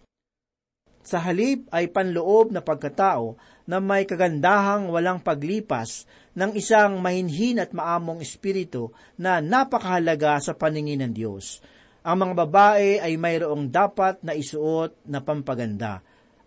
Sa 1.01 1.17
halip 1.17 1.65
ay 1.73 1.89
panloob 1.89 2.53
na 2.53 2.61
pagkatao 2.61 3.39
na 3.65 3.81
may 3.81 4.05
kagandahang 4.05 4.91
walang 4.93 5.17
paglipas 5.17 6.05
ng 6.37 6.53
isang 6.53 7.01
mahinhin 7.01 7.57
at 7.57 7.73
maamong 7.73 8.21
espiritu 8.21 8.93
na 9.17 9.41
napakahalaga 9.41 10.37
sa 10.43 10.53
paningin 10.53 11.01
ng 11.01 11.13
Diyos. 11.13 11.63
Ang 12.01 12.25
mga 12.25 12.33
babae 12.45 12.89
ay 13.01 13.13
mayroong 13.17 13.69
dapat 13.69 14.21
na 14.25 14.33
isuot 14.33 15.05
na 15.05 15.21
pampaganda, 15.21 16.01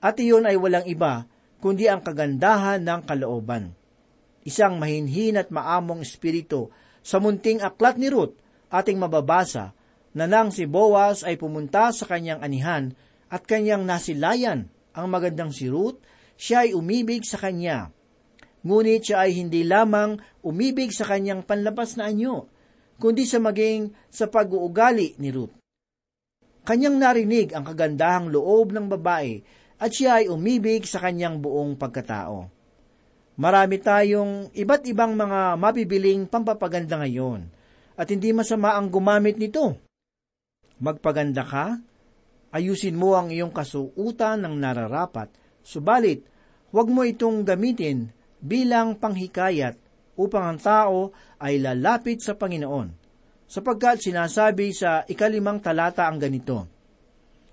at 0.04 0.20
iyon 0.20 0.44
ay 0.44 0.60
walang 0.60 0.84
iba 0.84 1.24
kundi 1.64 1.88
ang 1.88 2.04
kagandahan 2.04 2.84
ng 2.84 3.00
kalooban. 3.08 3.72
Isang 4.44 4.76
mahinhin 4.76 5.40
at 5.40 5.48
maamong 5.48 6.04
espiritu 6.04 6.68
sa 7.00 7.16
munting 7.16 7.64
aklat 7.64 7.96
ni 7.96 8.12
Ruth 8.12 8.36
ating 8.68 9.00
mababasa 9.00 9.72
na 10.12 10.28
nang 10.28 10.52
si 10.52 10.68
Boaz 10.68 11.24
ay 11.24 11.40
pumunta 11.40 11.88
sa 11.96 12.04
kanyang 12.04 12.44
anihan 12.44 12.92
at 13.32 13.48
kanyang 13.48 13.88
nasilayan 13.88 14.68
ang 14.94 15.10
magandang 15.10 15.50
si 15.50 15.66
Ruth, 15.66 15.98
siya 16.38 16.68
ay 16.68 16.76
umibig 16.76 17.26
sa 17.26 17.40
kanya. 17.40 17.90
Ngunit 18.62 19.10
siya 19.10 19.26
ay 19.26 19.40
hindi 19.40 19.66
lamang 19.66 20.20
umibig 20.46 20.94
sa 20.94 21.08
kanyang 21.08 21.42
panlabas 21.42 21.98
na 21.98 22.08
anyo, 22.08 22.46
kundi 23.02 23.26
sa 23.26 23.42
maging 23.42 23.90
sa 24.06 24.30
pag-uugali 24.30 25.18
ni 25.18 25.34
Ruth. 25.34 25.56
Kanyang 26.64 26.96
narinig 26.96 27.52
ang 27.52 27.66
kagandahang 27.66 28.30
loob 28.30 28.72
ng 28.72 28.86
babae 28.88 29.63
at 29.84 29.92
siya 29.92 30.24
ay 30.24 30.32
umibig 30.32 30.88
sa 30.88 31.04
kanyang 31.04 31.44
buong 31.44 31.76
pagkatao. 31.76 32.48
Marami 33.36 33.76
tayong 33.76 34.48
iba't 34.56 34.88
ibang 34.88 35.12
mga 35.12 35.60
mabibiling 35.60 36.24
pampapaganda 36.24 37.04
ngayon 37.04 37.44
at 38.00 38.08
hindi 38.08 38.32
masama 38.32 38.72
ang 38.80 38.88
gumamit 38.88 39.36
nito. 39.36 39.76
Magpaganda 40.80 41.44
ka 41.44 41.76
Ayusin 42.54 42.94
mo 42.94 43.18
ang 43.18 43.34
iyong 43.34 43.50
kasuutan 43.50 44.46
ng 44.46 44.54
nararapat, 44.62 45.26
subalit 45.66 46.22
huwag 46.70 46.86
mo 46.86 47.02
itong 47.02 47.42
gamitin 47.42 48.14
bilang 48.38 48.94
panghikayat 48.94 49.74
upang 50.14 50.54
ang 50.54 50.58
tao 50.62 51.10
ay 51.42 51.58
lalapit 51.58 52.22
sa 52.22 52.38
Panginoon. 52.38 52.94
Sapagkat 53.50 54.06
sinasabi 54.06 54.70
sa 54.70 55.02
ikalimang 55.02 55.58
talata 55.58 56.06
ang 56.06 56.22
ganito, 56.22 56.70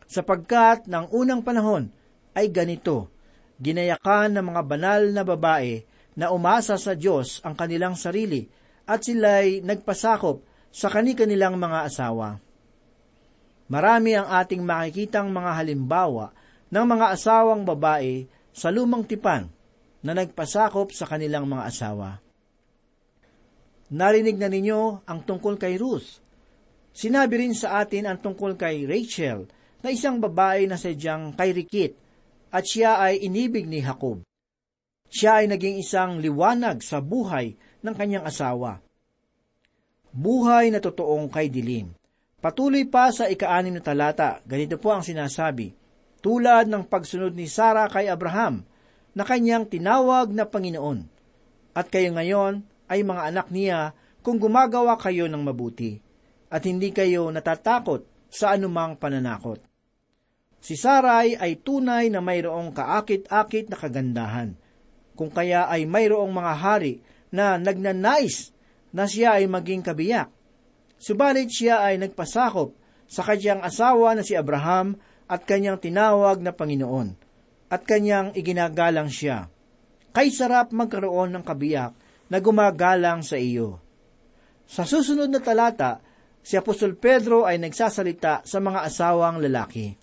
Sapagkat 0.06 0.86
ng 0.86 1.10
unang 1.10 1.42
panahon 1.42 1.90
ay 2.38 2.48
ganito, 2.50 3.12
ginayakan 3.60 4.38
ng 4.38 4.46
mga 4.52 4.62
banal 4.66 5.02
na 5.12 5.24
babae 5.24 5.84
na 6.16 6.32
umasa 6.32 6.76
sa 6.76 6.96
Diyos 6.96 7.40
ang 7.44 7.56
kanilang 7.56 7.96
sarili 7.96 8.48
at 8.88 9.04
sila'y 9.04 9.64
nagpasakop 9.64 10.44
sa 10.72 10.88
kani-kanilang 10.88 11.60
mga 11.60 11.88
asawa 11.88 12.40
Marami 13.72 14.12
ang 14.20 14.28
ating 14.28 14.68
makikitang 14.68 15.32
mga 15.32 15.56
halimbawa 15.56 16.36
ng 16.68 16.86
mga 16.92 17.16
asawang 17.16 17.64
babae 17.64 18.28
sa 18.52 18.68
lumang 18.68 19.08
tipan 19.08 19.48
na 20.04 20.12
nagpasakop 20.12 20.92
sa 20.92 21.08
kanilang 21.08 21.48
mga 21.48 21.72
asawa. 21.72 22.20
Narinig 23.96 24.36
na 24.36 24.52
ninyo 24.52 25.08
ang 25.08 25.24
tungkol 25.24 25.56
kay 25.56 25.80
Ruth. 25.80 26.20
Sinabi 26.92 27.48
rin 27.48 27.56
sa 27.56 27.80
atin 27.80 28.12
ang 28.12 28.20
tungkol 28.20 28.60
kay 28.60 28.84
Rachel 28.84 29.48
na 29.80 29.88
isang 29.88 30.20
babae 30.20 30.68
na 30.68 30.76
sadyang 30.76 31.32
kay 31.40 31.56
Rikit 31.56 31.96
at 32.52 32.68
siya 32.68 33.00
ay 33.00 33.24
inibig 33.24 33.66
ni 33.66 33.80
Jacob. 33.80 34.22
Siya 35.08 35.44
ay 35.44 35.48
naging 35.48 35.80
isang 35.80 36.20
liwanag 36.20 36.84
sa 36.84 37.00
buhay 37.00 37.56
ng 37.84 37.96
kanyang 37.96 38.28
asawa. 38.28 38.84
Buhay 40.12 40.72
na 40.72 40.84
totoong 40.84 41.32
kay 41.32 41.48
dilim. 41.48 41.96
Patuloy 42.44 42.84
pa 42.88 43.10
sa 43.16 43.32
ikaanim 43.32 43.80
na 43.80 43.84
talata, 43.84 44.44
ganito 44.44 44.76
po 44.76 44.92
ang 44.92 45.06
sinasabi, 45.06 45.72
tulad 46.20 46.68
ng 46.68 46.84
pagsunod 46.88 47.32
ni 47.32 47.48
Sarah 47.48 47.88
kay 47.88 48.12
Abraham, 48.12 48.68
na 49.16 49.24
kanyang 49.24 49.68
tinawag 49.68 50.32
na 50.32 50.48
Panginoon. 50.48 51.08
At 51.72 51.88
kayo 51.88 52.12
ngayon 52.12 52.68
ay 52.92 53.08
mga 53.08 53.22
anak 53.32 53.48
niya 53.52 53.96
kung 54.20 54.40
gumagawa 54.40 55.00
kayo 55.00 55.32
ng 55.32 55.44
mabuti. 55.44 56.04
at 56.52 56.68
hindi 56.68 56.92
kayo 56.92 57.32
natatakot 57.32 58.04
sa 58.28 58.52
anumang 58.52 59.00
pananakot. 59.00 59.64
Si 60.62 60.78
Sarai 60.78 61.34
ay 61.34 61.58
tunay 61.58 62.14
na 62.14 62.22
mayroong 62.22 62.70
kaakit-akit 62.70 63.66
na 63.66 63.78
kagandahan, 63.82 64.54
kung 65.18 65.34
kaya 65.34 65.66
ay 65.66 65.90
mayroong 65.90 66.30
mga 66.30 66.54
hari 66.62 67.02
na 67.34 67.58
nagnanais 67.58 68.54
na 68.94 69.10
siya 69.10 69.42
ay 69.42 69.50
maging 69.50 69.82
kabiyak. 69.82 70.30
Subalit 71.02 71.50
siya 71.50 71.82
ay 71.82 71.98
nagpasakop 71.98 72.78
sa 73.10 73.26
kanyang 73.26 73.66
asawa 73.66 74.14
na 74.14 74.22
si 74.22 74.38
Abraham 74.38 75.02
at 75.26 75.50
kanyang 75.50 75.82
tinawag 75.82 76.44
na 76.44 76.54
Panginoon, 76.54 77.18
at 77.72 77.82
kanyang 77.88 78.36
iginagalang 78.38 79.10
siya. 79.10 79.50
Kay 80.12 80.30
sarap 80.30 80.76
magkaroon 80.76 81.32
ng 81.34 81.44
kabiyak 81.48 81.96
na 82.28 82.38
gumagalang 82.38 83.24
sa 83.24 83.40
iyo. 83.40 83.80
Sa 84.68 84.84
susunod 84.84 85.32
na 85.32 85.40
talata, 85.40 86.04
si 86.44 86.60
Apostol 86.60 87.00
Pedro 87.00 87.48
ay 87.48 87.58
nagsasalita 87.64 88.44
sa 88.44 88.58
mga 88.60 88.88
asawang 88.88 89.40
lalaki. 89.40 90.01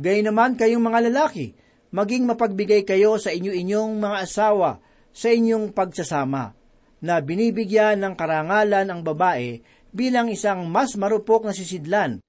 Gay 0.00 0.24
naman 0.24 0.56
kayong 0.56 0.80
mga 0.80 1.12
lalaki, 1.12 1.52
maging 1.92 2.24
mapagbigay 2.24 2.88
kayo 2.88 3.20
sa 3.20 3.28
inyo-inyong 3.28 4.00
mga 4.00 4.18
asawa 4.24 4.80
sa 5.12 5.28
inyong 5.28 5.76
pagsasama, 5.76 6.56
na 7.04 7.20
binibigyan 7.20 8.00
ng 8.00 8.14
karangalan 8.16 8.88
ang 8.88 9.04
babae 9.04 9.60
bilang 9.92 10.32
isang 10.32 10.64
mas 10.72 10.96
marupok 10.96 11.44
na 11.44 11.52
sisidlan. 11.52 12.24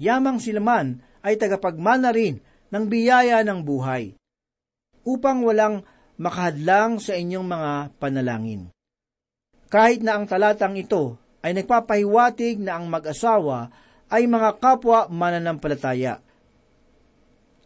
Yamang 0.00 0.40
sila 0.40 0.64
man 0.64 1.04
ay 1.20 1.36
tagapagmana 1.36 2.08
rin 2.16 2.40
ng 2.72 2.84
biyaya 2.88 3.44
ng 3.44 3.60
buhay, 3.60 4.16
upang 5.04 5.44
walang 5.44 5.84
makahadlang 6.16 6.96
sa 6.96 7.12
inyong 7.12 7.44
mga 7.44 7.72
panalangin. 8.00 8.72
Kahit 9.68 10.00
na 10.00 10.16
ang 10.16 10.24
talatang 10.24 10.80
ito 10.80 11.20
ay 11.44 11.52
nagpapahiwatig 11.56 12.60
na 12.60 12.80
ang 12.80 12.88
mag-asawa 12.88 13.68
ay 14.08 14.24
mga 14.24 14.56
kapwa 14.58 15.06
mananampalataya. 15.12 16.24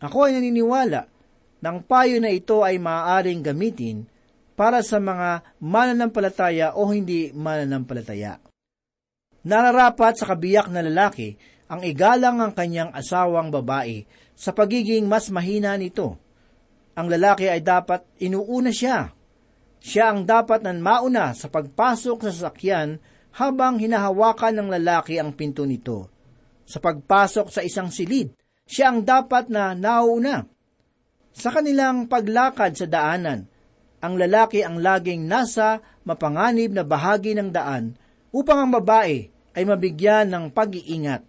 Ako 0.04 0.28
ay 0.28 0.36
naniniwala 0.36 1.08
na 1.64 1.68
ang 1.72 1.80
payo 1.80 2.20
na 2.20 2.28
ito 2.28 2.60
ay 2.60 2.76
maaaring 2.76 3.40
gamitin 3.40 4.04
para 4.52 4.84
sa 4.84 5.00
mga 5.00 5.56
mananampalataya 5.64 6.76
o 6.76 6.92
hindi 6.92 7.32
mananampalataya. 7.32 8.36
Nararapat 9.48 10.20
sa 10.20 10.28
kabiyak 10.28 10.68
na 10.68 10.84
lalaki 10.84 11.36
ang 11.72 11.80
igalang 11.80 12.44
ang 12.44 12.52
kanyang 12.52 12.92
asawang 12.92 13.48
babae 13.48 14.04
sa 14.36 14.52
pagiging 14.52 15.08
mas 15.08 15.32
mahina 15.32 15.72
nito. 15.80 16.20
Ang 16.94 17.08
lalaki 17.08 17.48
ay 17.48 17.64
dapat 17.64 18.04
inuuna 18.20 18.70
siya. 18.70 19.08
Siya 19.80 20.12
ang 20.12 20.28
dapat 20.28 20.64
nan 20.64 20.84
mauna 20.84 21.32
sa 21.32 21.48
pagpasok 21.48 22.28
sa 22.28 22.30
sasakyan 22.30 23.00
habang 23.34 23.80
hinahawakan 23.80 24.54
ng 24.60 24.68
lalaki 24.80 25.16
ang 25.16 25.32
pinto 25.34 25.64
nito. 25.64 26.12
Sa 26.64 26.78
pagpasok 26.80 27.50
sa 27.50 27.60
isang 27.60 27.90
silid, 27.90 28.32
siya 28.64 28.92
ang 28.92 29.04
dapat 29.04 29.52
na 29.52 29.76
nauuna. 29.76 30.48
Sa 31.34 31.50
kanilang 31.50 32.06
paglakad 32.06 32.78
sa 32.78 32.86
daanan, 32.86 33.46
ang 34.04 34.14
lalaki 34.20 34.60
ang 34.60 34.80
laging 34.80 35.24
nasa 35.24 35.80
mapanganib 36.04 36.76
na 36.76 36.84
bahagi 36.84 37.32
ng 37.34 37.50
daan 37.50 37.96
upang 38.30 38.68
ang 38.68 38.70
babae 38.76 39.32
ay 39.54 39.62
mabigyan 39.64 40.28
ng 40.28 40.44
pag-iingat. 40.52 41.22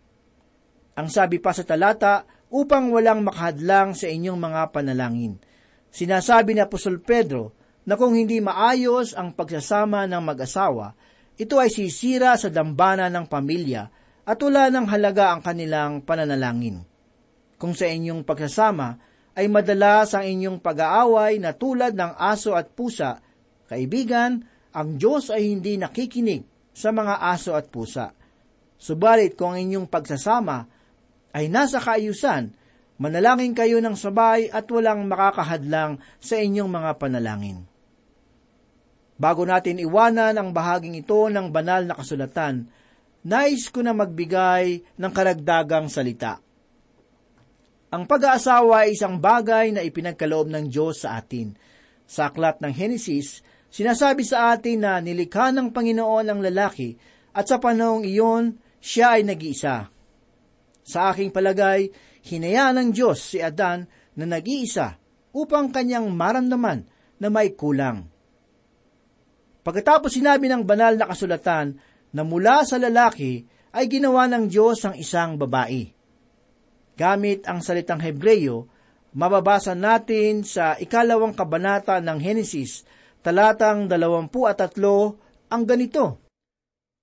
Ang 0.95 1.08
sabi 1.12 1.39
pa 1.39 1.52
sa 1.52 1.63
talata, 1.67 2.28
upang 2.56 2.93
walang 2.93 3.26
makahadlang 3.26 3.98
sa 3.98 4.08
inyong 4.08 4.39
mga 4.39 4.62
panalangin. 4.71 5.36
Sinasabi 5.91 6.56
ni 6.56 6.62
Apostol 6.63 7.04
Pedro 7.04 7.52
na 7.84 8.00
kung 8.00 8.15
hindi 8.15 8.39
maayos 8.39 9.12
ang 9.12 9.36
pagsasama 9.36 10.08
ng 10.08 10.24
mag-asawa, 10.24 10.95
ito 11.36 11.60
ay 11.60 11.67
sisira 11.67 12.39
sa 12.39 12.48
dambana 12.48 13.12
ng 13.12 13.28
pamilya 13.28 13.91
at 14.24 14.38
wala 14.39 14.71
ng 14.71 14.88
halaga 14.88 15.36
ang 15.36 15.43
kanilang 15.43 16.00
pananalangin. 16.08 16.94
Kung 17.56 17.72
sa 17.72 17.88
inyong 17.88 18.28
pagsasama 18.28 19.00
ay 19.36 19.48
madalas 19.52 20.15
ang 20.15 20.24
inyong 20.24 20.60
pag-aaway 20.63 21.39
na 21.39 21.52
tulad 21.56 21.96
ng 21.96 22.15
aso 22.15 22.56
at 22.56 22.72
pusa, 22.72 23.20
kaibigan, 23.68 24.44
ang 24.76 25.00
Diyos 25.00 25.32
ay 25.32 25.52
hindi 25.52 25.80
nakikinig 25.80 26.72
sa 26.76 26.91
mga 26.91 27.24
aso 27.24 27.56
at 27.56 27.72
pusa. 27.72 28.12
Subalit 28.76 29.39
kung 29.39 29.56
ang 29.56 29.60
inyong 29.63 29.88
pagsasama 29.88 30.68
ay 31.32 31.48
nasa 31.48 31.80
kaayusan, 31.80 32.52
manalangin 33.00 33.56
kayo 33.56 33.80
ng 33.80 33.96
sabay 33.96 34.52
at 34.52 34.68
walang 34.72 35.08
makakahadlang 35.08 36.00
sa 36.20 36.36
inyong 36.39 36.72
mga 36.72 36.91
panalangin. 37.00 37.60
Bago 39.15 39.48
natin 39.48 39.80
iwanan 39.80 40.36
ang 40.36 40.52
bahaging 40.52 41.00
ito 41.00 41.32
ng 41.32 41.48
banal 41.48 41.88
na 41.88 41.96
kasulatan, 41.96 42.68
nais 43.24 43.72
ko 43.72 43.80
na 43.80 43.96
magbigay 43.96 44.84
ng 45.00 45.12
karagdagang 45.15 45.88
salita. 45.88 46.44
Ang 47.93 48.10
pag-aasawa 48.10 48.88
ay 48.88 48.98
isang 48.98 49.21
bagay 49.21 49.69
na 49.69 49.86
ipinagkaloob 49.86 50.50
ng 50.50 50.65
Diyos 50.69 51.06
sa 51.06 51.21
atin. 51.21 51.54
Sa 52.06 52.34
aklat 52.34 52.62
ng 52.62 52.74
Henesis, 52.74 53.45
sinasabi 53.69 54.26
sa 54.26 54.54
atin 54.54 54.82
na 54.82 54.98
nilikha 54.98 55.54
ng 55.54 55.69
Panginoon 55.69 56.26
ang 56.26 56.39
lalaki 56.41 56.98
at 57.36 57.45
sa 57.45 57.62
panahong 57.62 58.06
iyon, 58.06 58.58
siya 58.82 59.17
ay 59.17 59.26
nag-iisa. 59.26 59.89
Sa 60.86 61.10
aking 61.10 61.34
palagay, 61.34 61.89
hinayaan 62.26 62.78
ng 62.78 62.89
Diyos 62.93 63.21
si 63.21 63.41
Adan 63.41 63.89
na 64.17 64.26
nag-iisa 64.26 64.98
upang 65.34 65.74
kanyang 65.74 66.10
maramdaman 66.13 66.86
na 67.17 67.28
may 67.34 67.54
kulang. 67.58 68.06
Pagkatapos 69.65 70.13
sinabi 70.13 70.45
ng 70.45 70.62
banal 70.62 70.93
na 70.93 71.10
kasulatan 71.10 71.74
na 72.13 72.21
mula 72.21 72.62
sa 72.62 72.78
lalaki 72.78 73.41
ay 73.74 73.89
ginawa 73.89 74.30
ng 74.30 74.45
Diyos 74.45 74.86
ang 74.86 74.93
isang 74.93 75.41
babae. 75.41 75.94
Gamit 76.95 77.43
ang 77.47 77.60
salitang 77.60 77.99
Hebreyo, 77.99 78.71
mababasa 79.15 79.75
natin 79.75 80.47
sa 80.47 80.79
ikalawang 80.79 81.36
kabanata 81.36 81.99
ng 81.99 82.19
Henesis, 82.19 82.88
talatang 83.19 83.88
dalawampu 83.91 84.47
at 84.47 84.63
tatlo, 84.63 85.19
ang 85.51 85.63
ganito. 85.67 86.23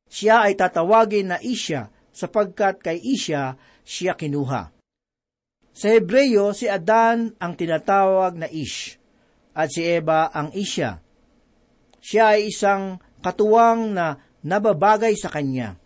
Siya 0.09 0.49
ay 0.49 0.57
tatawagin 0.57 1.33
na 1.33 1.39
Isya 1.41 1.89
sapagkat 2.13 2.85
kay 2.85 3.01
Isya 3.01 3.57
siya 3.83 4.15
kinuha. 4.15 4.71
Sa 5.73 5.87
Hebreyo, 5.89 6.53
si 6.53 6.69
Adan 6.69 7.33
ang 7.41 7.57
tinatawag 7.57 8.37
na 8.37 8.49
Ish, 8.49 9.01
at 9.57 9.73
si 9.73 9.85
Eva 9.85 10.29
ang 10.29 10.53
Isya. 10.53 11.01
Siya 12.03 12.37
ay 12.37 12.53
isang 12.53 13.01
katuwang 13.25 13.97
na 13.97 14.21
nababagay 14.45 15.17
sa 15.17 15.33
kanya. 15.33 15.81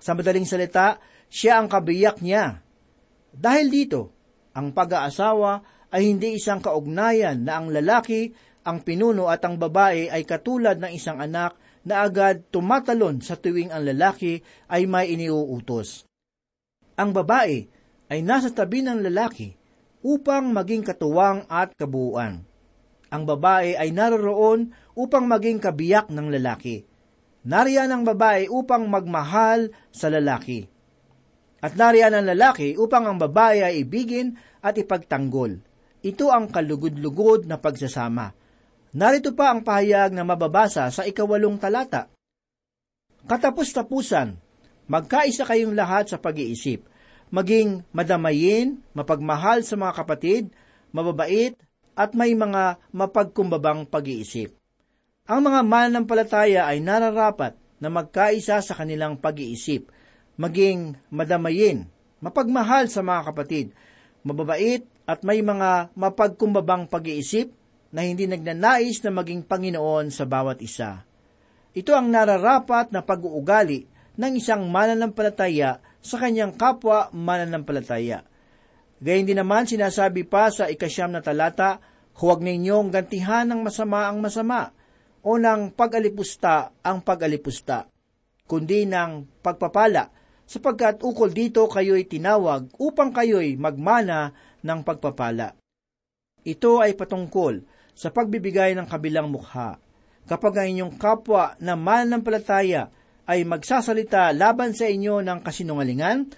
Sa 0.00 0.16
madaling 0.16 0.48
salita, 0.48 1.00
siya 1.28 1.60
ang 1.60 1.68
kabiyak 1.68 2.24
niya. 2.24 2.63
Dahil 3.34 3.66
dito, 3.66 4.14
ang 4.54 4.70
pag-aasawa 4.70 5.66
ay 5.90 6.10
hindi 6.10 6.38
isang 6.38 6.62
kaugnayan 6.62 7.42
na 7.42 7.58
ang 7.58 7.74
lalaki, 7.74 8.30
ang 8.62 8.86
pinuno 8.86 9.26
at 9.26 9.42
ang 9.42 9.58
babae 9.58 10.08
ay 10.08 10.22
katulad 10.22 10.78
ng 10.78 10.94
isang 10.94 11.18
anak 11.18 11.58
na 11.84 12.06
agad 12.06 12.46
tumatalon 12.48 13.20
sa 13.20 13.36
tuwing 13.36 13.74
ang 13.74 13.84
lalaki 13.84 14.40
ay 14.70 14.88
may 14.88 15.12
iniuutos. 15.12 16.08
Ang 16.94 17.12
babae 17.12 17.66
ay 18.08 18.20
nasa 18.22 18.48
tabi 18.54 18.80
ng 18.80 19.04
lalaki 19.04 19.52
upang 20.00 20.54
maging 20.54 20.86
katuwang 20.86 21.44
at 21.50 21.74
kabuuan. 21.74 22.46
Ang 23.12 23.22
babae 23.28 23.78
ay 23.78 23.94
naroroon 23.94 24.74
upang 24.98 25.26
maging 25.28 25.58
kabiyak 25.62 26.10
ng 26.10 26.34
lalaki. 26.34 26.86
Nariyan 27.44 27.92
ang 27.92 28.02
babae 28.02 28.48
upang 28.48 28.88
magmahal 28.88 29.68
sa 29.92 30.08
lalaki. 30.08 30.73
At 31.64 31.80
nariyan 31.80 32.12
ang 32.12 32.28
lalaki 32.28 32.76
upang 32.76 33.08
ang 33.08 33.16
babae 33.16 33.64
ay 33.64 33.88
ibigin 33.88 34.36
at 34.60 34.76
ipagtanggol. 34.76 35.64
Ito 36.04 36.28
ang 36.28 36.52
kalugod-lugod 36.52 37.48
na 37.48 37.56
pagsasama. 37.56 38.36
Narito 38.92 39.32
pa 39.32 39.48
ang 39.48 39.64
pahayag 39.64 40.12
na 40.12 40.28
mababasa 40.28 40.92
sa 40.92 41.08
ikawalong 41.08 41.56
talata. 41.56 42.12
Katapos-tapusan, 43.24 44.36
magkaisa 44.92 45.48
kayong 45.48 45.72
lahat 45.72 46.12
sa 46.12 46.20
pag-iisip, 46.20 46.84
maging 47.32 47.80
madamayin, 47.96 48.84
mapagmahal 48.92 49.64
sa 49.64 49.80
mga 49.80 49.92
kapatid, 50.04 50.52
mababait, 50.92 51.56
at 51.96 52.12
may 52.12 52.36
mga 52.36 52.76
mapagkumbabang 52.92 53.88
pag-iisip. 53.88 54.52
Ang 55.24 55.48
mga 55.48 55.60
mananampalataya 55.64 56.68
ay 56.68 56.84
nararapat 56.84 57.56
na 57.80 57.88
magkaisa 57.88 58.60
sa 58.60 58.74
kanilang 58.76 59.16
pag-iisip, 59.16 59.88
maging 60.34 60.98
madamayin, 61.10 61.86
mapagmahal 62.18 62.90
sa 62.90 63.04
mga 63.04 63.30
kapatid, 63.30 63.66
mababait 64.26 64.82
at 65.04 65.20
may 65.22 65.44
mga 65.44 65.92
mapagkumbabang 65.94 66.88
pag-iisip 66.88 67.52
na 67.94 68.02
hindi 68.02 68.26
nagnanais 68.26 68.98
na 69.04 69.12
maging 69.14 69.46
Panginoon 69.46 70.10
sa 70.10 70.26
bawat 70.26 70.58
isa. 70.64 71.06
Ito 71.74 71.94
ang 71.94 72.10
nararapat 72.10 72.90
na 72.90 73.06
pag-uugali 73.06 73.86
ng 74.14 74.32
isang 74.38 74.66
mananampalataya 74.70 75.78
sa 76.02 76.16
kanyang 76.18 76.54
kapwa 76.54 77.10
mananampalataya. 77.14 78.26
Gayun 79.02 79.26
din 79.26 79.38
naman 79.38 79.66
sinasabi 79.66 80.24
pa 80.26 80.48
sa 80.50 80.70
ikasyam 80.70 81.12
na 81.12 81.20
talata, 81.22 81.82
huwag 82.18 82.40
ninyong 82.42 82.94
gantihan 82.94 83.46
ng 83.50 83.60
masama 83.66 84.06
ang 84.06 84.22
masama 84.22 84.70
o 85.24 85.34
ng 85.36 85.74
pag-alipusta 85.74 86.70
ang 86.82 87.02
pag-alipusta. 87.02 87.90
kundi 88.44 88.84
ng 88.84 89.40
pagpapala, 89.40 90.12
sapagkat 90.44 91.00
ukol 91.00 91.32
dito 91.32 91.64
kayo'y 91.66 92.04
tinawag 92.04 92.68
upang 92.76 93.10
kayo'y 93.10 93.56
magmana 93.56 94.32
ng 94.60 94.80
pagpapala. 94.84 95.56
Ito 96.44 96.84
ay 96.84 96.92
patungkol 96.92 97.64
sa 97.96 98.12
pagbibigay 98.12 98.76
ng 98.76 98.84
kabilang 98.84 99.32
mukha. 99.32 99.80
Kapag 100.24 100.60
ang 100.60 100.68
inyong 100.68 100.94
kapwa 100.96 101.56
na 101.60 101.76
mananampalataya 101.76 102.88
ay 103.24 103.44
magsasalita 103.44 104.32
laban 104.36 104.76
sa 104.76 104.88
inyo 104.88 105.24
ng 105.24 105.40
kasinungalingan, 105.40 106.28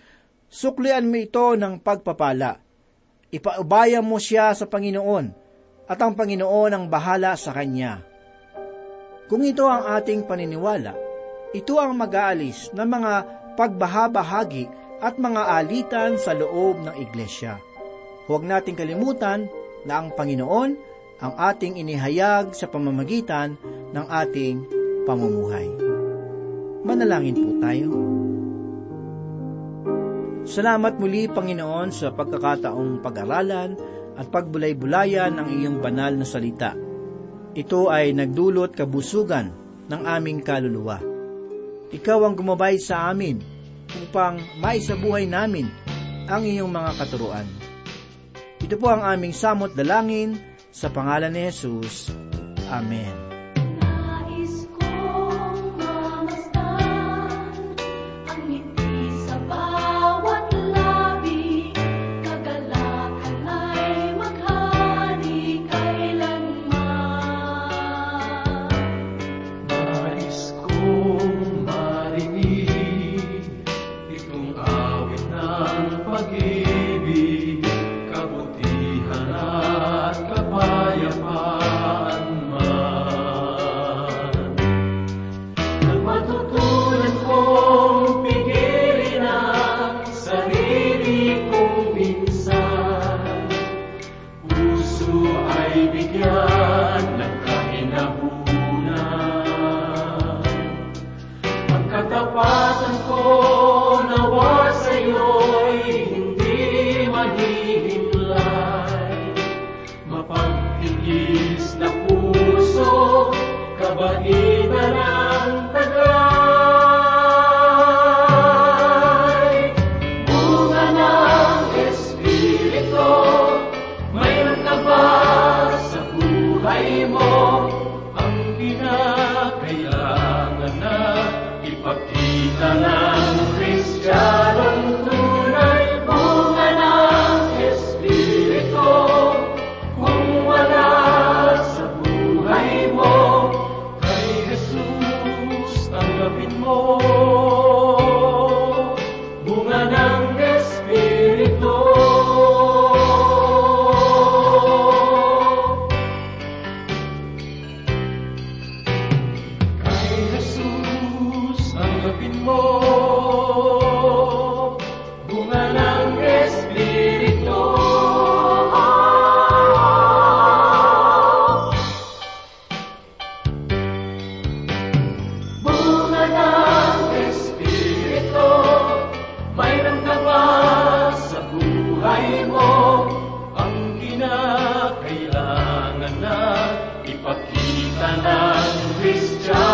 suklian 0.47 1.11
mo 1.11 1.19
ito 1.19 1.59
ng 1.59 1.83
pagpapala. 1.83 2.63
Ipaubaya 3.31 3.99
mo 4.03 4.23
siya 4.23 4.55
sa 4.55 4.71
Panginoon, 4.71 5.27
at 5.87 5.99
ang 5.99 6.15
Panginoon 6.15 6.71
ang 6.75 6.85
bahala 6.87 7.35
sa 7.35 7.55
kanya. 7.55 8.03
Kung 9.27 9.43
ito 9.43 9.67
ang 9.67 9.91
ating 9.99 10.23
paniniwala, 10.27 10.95
ito 11.51 11.75
ang 11.79 11.99
mag-aalis 11.99 12.71
ng 12.75 12.87
mga 12.87 13.13
pagbahabahagi 13.57 14.69
at 15.01 15.17
mga 15.17 15.43
alitan 15.61 16.21
sa 16.21 16.33
loob 16.33 16.81
ng 16.85 16.97
iglesia. 17.01 17.59
Huwag 18.29 18.45
nating 18.45 18.77
kalimutan 18.77 19.49
na 19.89 20.03
ang 20.03 20.13
Panginoon 20.13 20.71
ang 21.17 21.33
ating 21.33 21.81
inihayag 21.81 22.53
sa 22.53 22.69
pamamagitan 22.69 23.57
ng 23.97 24.07
ating 24.07 24.57
pamumuhay. 25.09 25.69
Manalangin 26.85 27.37
po 27.41 27.51
tayo. 27.59 27.89
Salamat 30.47 31.03
muli, 31.03 31.27
Panginoon, 31.27 31.91
sa 31.91 32.15
pagkakataong 32.15 33.03
pag-aralan 33.03 33.75
at 34.15 34.27
pagbulay-bulayan 34.31 35.35
ng 35.35 35.49
iyong 35.59 35.79
banal 35.83 36.15
na 36.15 36.23
salita. 36.23 36.77
Ito 37.57 37.91
ay 37.91 38.15
nagdulot 38.15 38.77
kabusugan 38.77 39.51
ng 39.89 40.03
aming 40.07 40.45
kaluluwa. 40.45 41.16
Ikaw 41.95 42.19
ang 42.27 42.35
gumabay 42.35 42.79
sa 42.83 43.11
amin 43.11 43.39
upang 44.07 44.43
maisabuhay 44.59 45.27
namin 45.27 45.71
ang 46.27 46.43
iyong 46.43 46.71
mga 46.71 46.91
katuruan. 46.99 47.47
Ito 48.63 48.75
po 48.81 48.91
ang 48.91 49.07
aming 49.07 49.31
samot 49.31 49.79
dalangin 49.79 50.35
sa 50.75 50.91
pangalan 50.91 51.31
ni 51.31 51.47
Jesus. 51.47 52.11
Amen. 52.67 53.26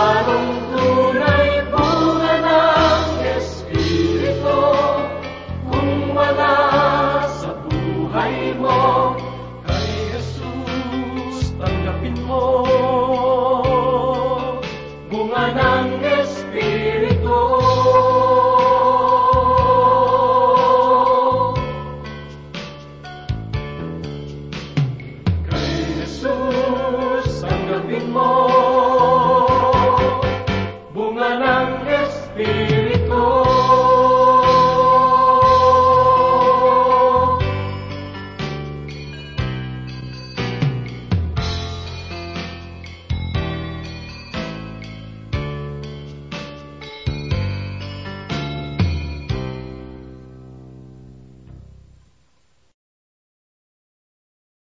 Shalom 0.03 0.72